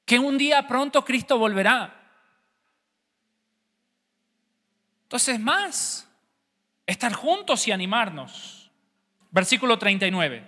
[0.03, 1.98] que un día pronto Cristo volverá.
[5.09, 6.07] Entonces más,
[6.85, 8.69] estar juntos y animarnos.
[9.31, 10.45] Versículo 39.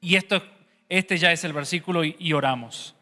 [0.00, 0.42] Y esto,
[0.88, 2.96] este ya es el versículo y, y oramos.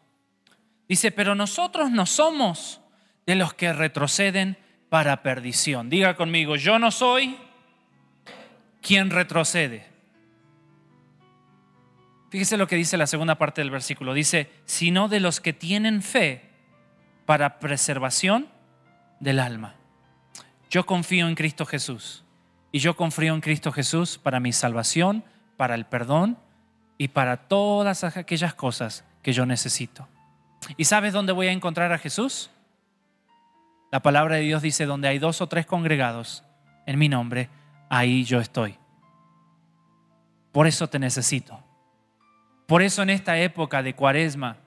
[0.87, 2.81] Dice, pero nosotros no somos
[3.25, 4.59] de los que retroceden
[4.89, 5.89] para perdición.
[5.89, 7.35] Diga conmigo, yo no soy
[8.79, 9.87] quien retrocede.
[12.29, 14.13] Fíjese lo que dice la segunda parte del versículo.
[14.13, 16.47] Dice, sino de los que tienen fe
[17.25, 18.47] para preservación
[19.21, 19.75] del alma.
[20.69, 22.25] Yo confío en Cristo Jesús.
[22.73, 25.23] Y yo confío en Cristo Jesús para mi salvación,
[25.57, 26.37] para el perdón
[26.97, 30.07] y para todas aquellas cosas que yo necesito.
[30.77, 32.49] ¿Y sabes dónde voy a encontrar a Jesús?
[33.91, 36.43] La palabra de Dios dice, donde hay dos o tres congregados
[36.85, 37.49] en mi nombre,
[37.89, 38.77] ahí yo estoy.
[40.53, 41.61] Por eso te necesito.
[42.67, 44.57] Por eso en esta época de cuaresma,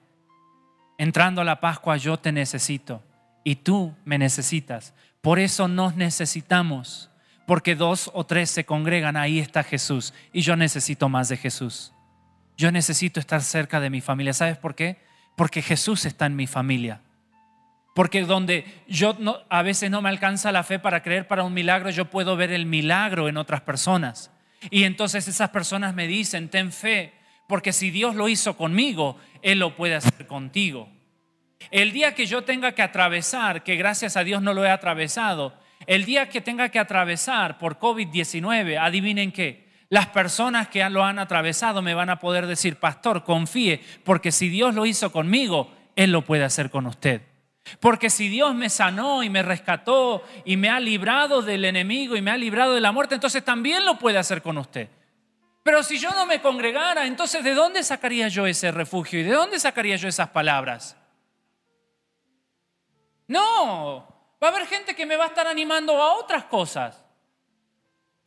[0.99, 3.01] entrando a la Pascua, yo te necesito
[3.45, 4.93] y tú me necesitas.
[5.21, 7.09] Por eso nos necesitamos,
[7.47, 11.93] porque dos o tres se congregan, ahí está Jesús y yo necesito más de Jesús.
[12.57, 14.33] Yo necesito estar cerca de mi familia.
[14.33, 14.97] ¿Sabes por qué?
[15.37, 17.01] Porque Jesús está en mi familia.
[17.93, 19.15] Porque donde yo
[19.49, 22.51] a veces no me alcanza la fe para creer para un milagro, yo puedo ver
[22.51, 24.31] el milagro en otras personas.
[24.69, 27.13] Y entonces esas personas me dicen, ten fe,
[27.47, 30.89] porque si Dios lo hizo conmigo, Él lo puede hacer contigo.
[31.71, 35.53] El día que yo tenga que atravesar, que gracias a Dios no lo he atravesado,
[35.87, 41.19] el día que tenga que atravesar por COVID-19, adivinen qué, las personas que lo han
[41.19, 46.11] atravesado me van a poder decir, pastor, confíe, porque si Dios lo hizo conmigo, Él
[46.11, 47.21] lo puede hacer con usted.
[47.79, 52.21] Porque si Dios me sanó y me rescató y me ha librado del enemigo y
[52.21, 54.89] me ha librado de la muerte, entonces también lo puede hacer con usted.
[55.63, 59.31] Pero si yo no me congregara, entonces ¿de dónde sacaría yo ese refugio y de
[59.31, 60.95] dónde sacaría yo esas palabras?
[63.27, 67.03] No, va a haber gente que me va a estar animando a otras cosas.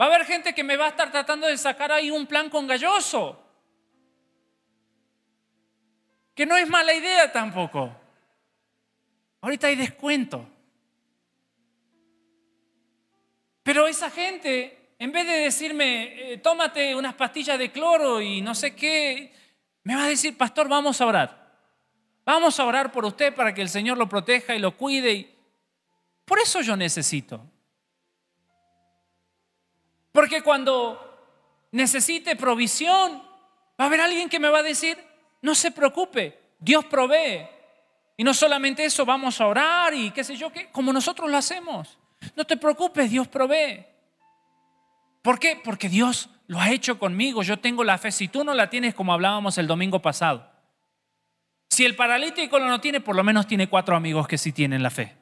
[0.00, 2.50] Va a haber gente que me va a estar tratando de sacar ahí un plan
[2.50, 3.42] con galloso.
[6.34, 7.92] Que no es mala idea tampoco.
[9.40, 10.48] Ahorita hay descuento.
[13.62, 18.54] Pero esa gente en vez de decirme, eh, tómate unas pastillas de cloro y no
[18.54, 19.32] sé qué,
[19.84, 21.47] me va a decir, pastor, vamos a orar.
[22.28, 25.34] Vamos a orar por usted para que el Señor lo proteja y lo cuide.
[26.26, 27.40] Por eso yo necesito.
[30.12, 31.00] Porque cuando
[31.72, 33.22] necesite provisión,
[33.80, 34.98] va a haber alguien que me va a decir,
[35.40, 37.48] no se preocupe, Dios provee.
[38.18, 41.36] Y no solamente eso, vamos a orar y qué sé yo, qué, como nosotros lo
[41.38, 41.96] hacemos.
[42.36, 43.86] No te preocupes, Dios provee.
[45.22, 45.58] ¿Por qué?
[45.64, 47.42] Porque Dios lo ha hecho conmigo.
[47.42, 48.12] Yo tengo la fe.
[48.12, 50.47] Si tú no la tienes, como hablábamos el domingo pasado.
[51.78, 54.90] Si el paralítico no tiene, por lo menos tiene cuatro amigos que sí tienen la
[54.90, 55.14] fe.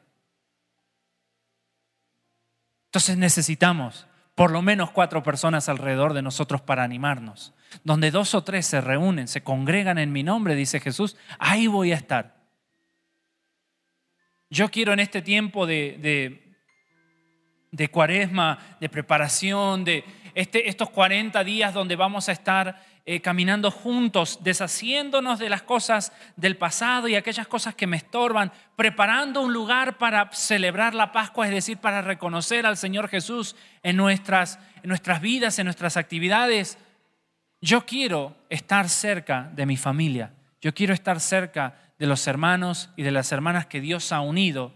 [2.87, 7.53] Entonces necesitamos por lo menos cuatro personas alrededor de nosotros para animarnos.
[7.85, 11.93] Donde dos o tres se reúnen, se congregan en mi nombre, dice Jesús, ahí voy
[11.93, 12.37] a estar.
[14.49, 16.47] Yo quiero en este tiempo de, de
[17.77, 20.03] de cuaresma, de preparación, de
[20.35, 26.13] este, estos 40 días donde vamos a estar eh, caminando juntos, deshaciéndonos de las cosas
[26.35, 31.47] del pasado y aquellas cosas que me estorban, preparando un lugar para celebrar la Pascua,
[31.47, 33.55] es decir, para reconocer al Señor Jesús
[33.85, 36.79] en nuestras, en nuestras vidas, en nuestras actividades.
[37.61, 43.05] Yo quiero estar cerca de mi familia, yo quiero estar cerca de los hermanos y
[43.05, 44.75] de las hermanas que Dios ha unido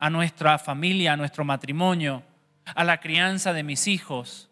[0.00, 2.24] a nuestra familia, a nuestro matrimonio,
[2.64, 4.47] a la crianza de mis hijos.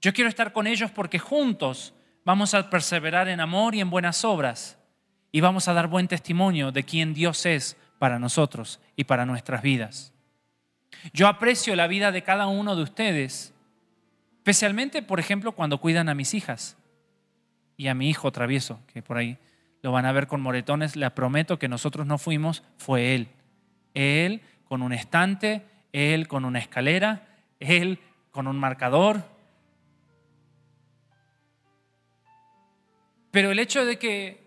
[0.00, 1.94] Yo quiero estar con ellos porque juntos
[2.24, 4.78] vamos a perseverar en amor y en buenas obras
[5.32, 9.62] y vamos a dar buen testimonio de quién Dios es para nosotros y para nuestras
[9.62, 10.12] vidas.
[11.12, 13.54] Yo aprecio la vida de cada uno de ustedes,
[14.38, 16.76] especialmente, por ejemplo, cuando cuidan a mis hijas
[17.76, 19.38] y a mi hijo travieso, que por ahí
[19.82, 20.96] lo van a ver con moretones.
[20.96, 23.28] Le prometo que nosotros no fuimos, fue él.
[23.94, 25.62] Él con un estante,
[25.92, 27.26] Él con una escalera,
[27.58, 27.98] Él
[28.30, 29.24] con un marcador.
[33.30, 34.44] Pero el hecho de que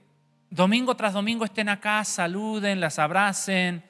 [0.50, 3.84] domingo tras domingo estén acá, saluden, las abracen,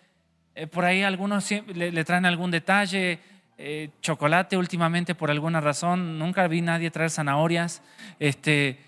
[0.56, 3.20] eh, por ahí algunos le, traen algún detalle,
[3.58, 7.82] eh, chocolate últimamente por alguna razón, nunca vi nadie traer zanahorias,
[8.20, 8.80] este,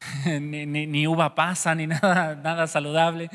[0.40, 3.28] ni, uva pasa, ni nada, nada saludable,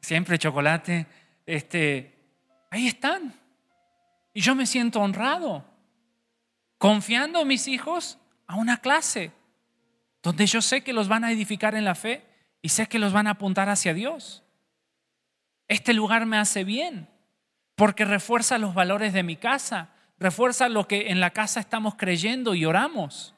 [0.00, 1.06] siempre chocolate
[1.46, 2.12] este,
[2.70, 3.32] ahí están.
[4.34, 5.64] Y yo me siento honrado,
[6.76, 9.32] confiando a mis hijos a una clase
[10.26, 12.26] donde yo sé que los van a edificar en la fe
[12.60, 14.42] y sé que los van a apuntar hacia Dios.
[15.68, 17.08] Este lugar me hace bien
[17.76, 22.56] porque refuerza los valores de mi casa, refuerza lo que en la casa estamos creyendo
[22.56, 23.36] y oramos.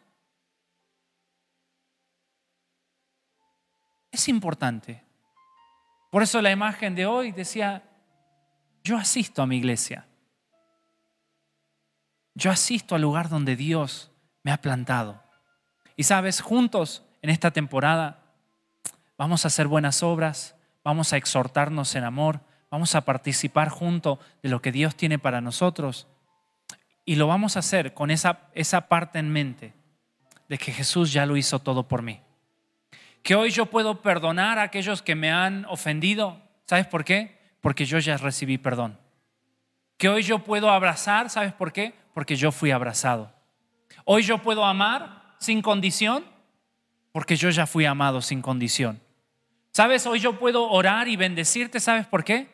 [4.10, 5.04] Es importante.
[6.10, 7.82] Por eso la imagen de hoy decía,
[8.82, 10.06] yo asisto a mi iglesia.
[12.34, 14.10] Yo asisto al lugar donde Dios
[14.42, 15.27] me ha plantado.
[15.98, 18.20] Y sabes, juntos en esta temporada
[19.16, 20.54] vamos a hacer buenas obras,
[20.84, 25.40] vamos a exhortarnos en amor, vamos a participar junto de lo que Dios tiene para
[25.40, 26.06] nosotros.
[27.04, 29.74] Y lo vamos a hacer con esa, esa parte en mente
[30.48, 32.20] de que Jesús ya lo hizo todo por mí.
[33.24, 36.40] Que hoy yo puedo perdonar a aquellos que me han ofendido.
[36.66, 37.40] ¿Sabes por qué?
[37.60, 38.96] Porque yo ya recibí perdón.
[39.96, 41.28] Que hoy yo puedo abrazar.
[41.28, 41.92] ¿Sabes por qué?
[42.14, 43.32] Porque yo fui abrazado.
[44.04, 46.24] Hoy yo puedo amar sin condición
[47.12, 49.00] porque yo ya fui amado sin condición.
[49.72, 50.06] ¿Sabes?
[50.06, 51.80] Hoy yo puedo orar y bendecirte.
[51.80, 52.48] ¿Sabes por qué?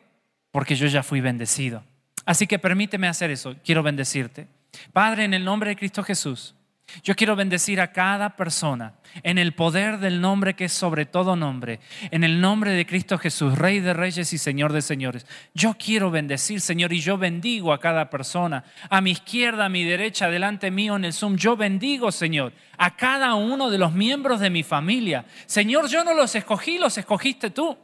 [0.51, 1.83] Porque yo ya fui bendecido.
[2.27, 3.55] Así que permíteme hacer eso.
[3.65, 4.47] Quiero bendecirte.
[4.93, 6.55] Padre, en el nombre de Cristo Jesús.
[7.03, 11.35] Yo quiero bendecir a cada persona en el poder del nombre que es sobre todo
[11.35, 11.81] nombre,
[12.11, 15.27] en el nombre de Cristo Jesús, Rey de Reyes y Señor de Señores.
[15.55, 19.85] Yo quiero bendecir, Señor, y yo bendigo a cada persona, a mi izquierda, a mi
[19.85, 21.37] derecha, delante mío en el Zoom.
[21.37, 25.25] Yo bendigo, Señor, a cada uno de los miembros de mi familia.
[25.47, 27.77] Señor, yo no los escogí, los escogiste tú.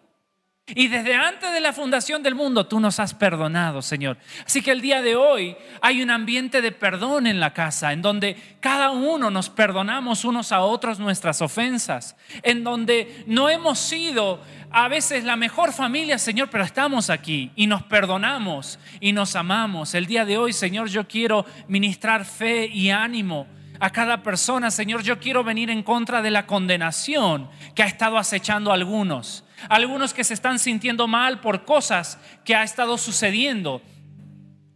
[0.75, 4.19] Y desde antes de la fundación del mundo tú nos has perdonado, Señor.
[4.45, 8.03] Así que el día de hoy hay un ambiente de perdón en la casa, en
[8.03, 14.41] donde cada uno nos perdonamos unos a otros nuestras ofensas, en donde no hemos sido
[14.71, 19.95] a veces la mejor familia, Señor, pero estamos aquí y nos perdonamos y nos amamos.
[19.95, 23.47] El día de hoy, Señor, yo quiero ministrar fe y ánimo
[23.81, 28.19] a cada persona, Señor, yo quiero venir en contra de la condenación que ha estado
[28.19, 33.83] acechando a algunos algunos que se están sintiendo mal por cosas que ha estado sucediendo,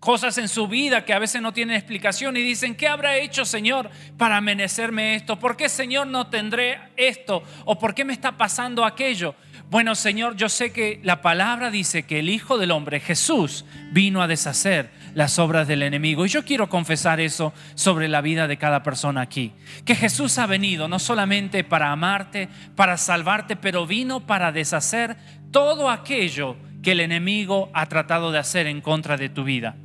[0.05, 3.45] cosas en su vida que a veces no tienen explicación y dicen, ¿qué habrá hecho
[3.45, 5.39] Señor para amenecerme esto?
[5.39, 7.43] ¿Por qué Señor no tendré esto?
[7.65, 9.35] ¿O por qué me está pasando aquello?
[9.71, 14.21] Bueno Señor, yo sé que la palabra dice que el Hijo del Hombre, Jesús, vino
[14.21, 16.27] a deshacer las obras del enemigo.
[16.27, 19.53] Y yo quiero confesar eso sobre la vida de cada persona aquí.
[19.85, 25.17] Que Jesús ha venido no solamente para amarte, para salvarte, pero vino para deshacer
[25.51, 29.77] todo aquello que el enemigo ha tratado de hacer en contra de tu vida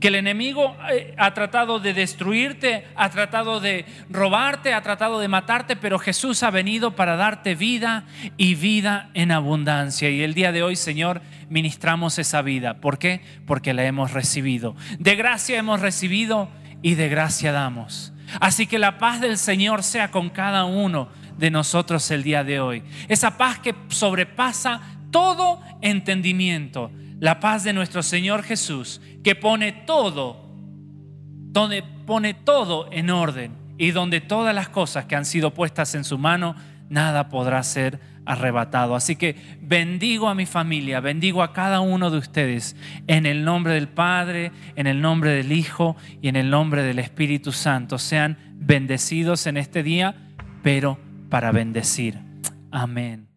[0.00, 5.28] que el enemigo eh, ha tratado de destruirte, ha tratado de robarte, ha tratado de
[5.28, 8.04] matarte, pero Jesús ha venido para darte vida
[8.36, 10.10] y vida en abundancia.
[10.10, 12.80] Y el día de hoy, Señor, ministramos esa vida.
[12.80, 13.20] ¿Por qué?
[13.46, 14.74] Porque la hemos recibido.
[14.98, 16.48] De gracia hemos recibido
[16.80, 18.14] y de gracia damos.
[18.40, 22.60] Así que la paz del Señor sea con cada uno de nosotros el día de
[22.60, 22.82] hoy.
[23.08, 26.92] Esa paz que sobrepasa todo entendimiento.
[27.18, 30.48] La paz de nuestro Señor Jesús que pone todo,
[31.50, 36.04] donde pone todo en orden y donde todas las cosas que han sido puestas en
[36.04, 36.54] su mano,
[36.88, 38.94] nada podrá ser arrebatado.
[38.94, 42.76] Así que bendigo a mi familia, bendigo a cada uno de ustedes
[43.06, 46.98] en el nombre del Padre, en el nombre del Hijo y en el nombre del
[46.98, 47.98] Espíritu Santo.
[47.98, 50.14] Sean bendecidos en este día,
[50.62, 50.98] pero
[51.28, 52.18] para bendecir.
[52.70, 53.29] Amén.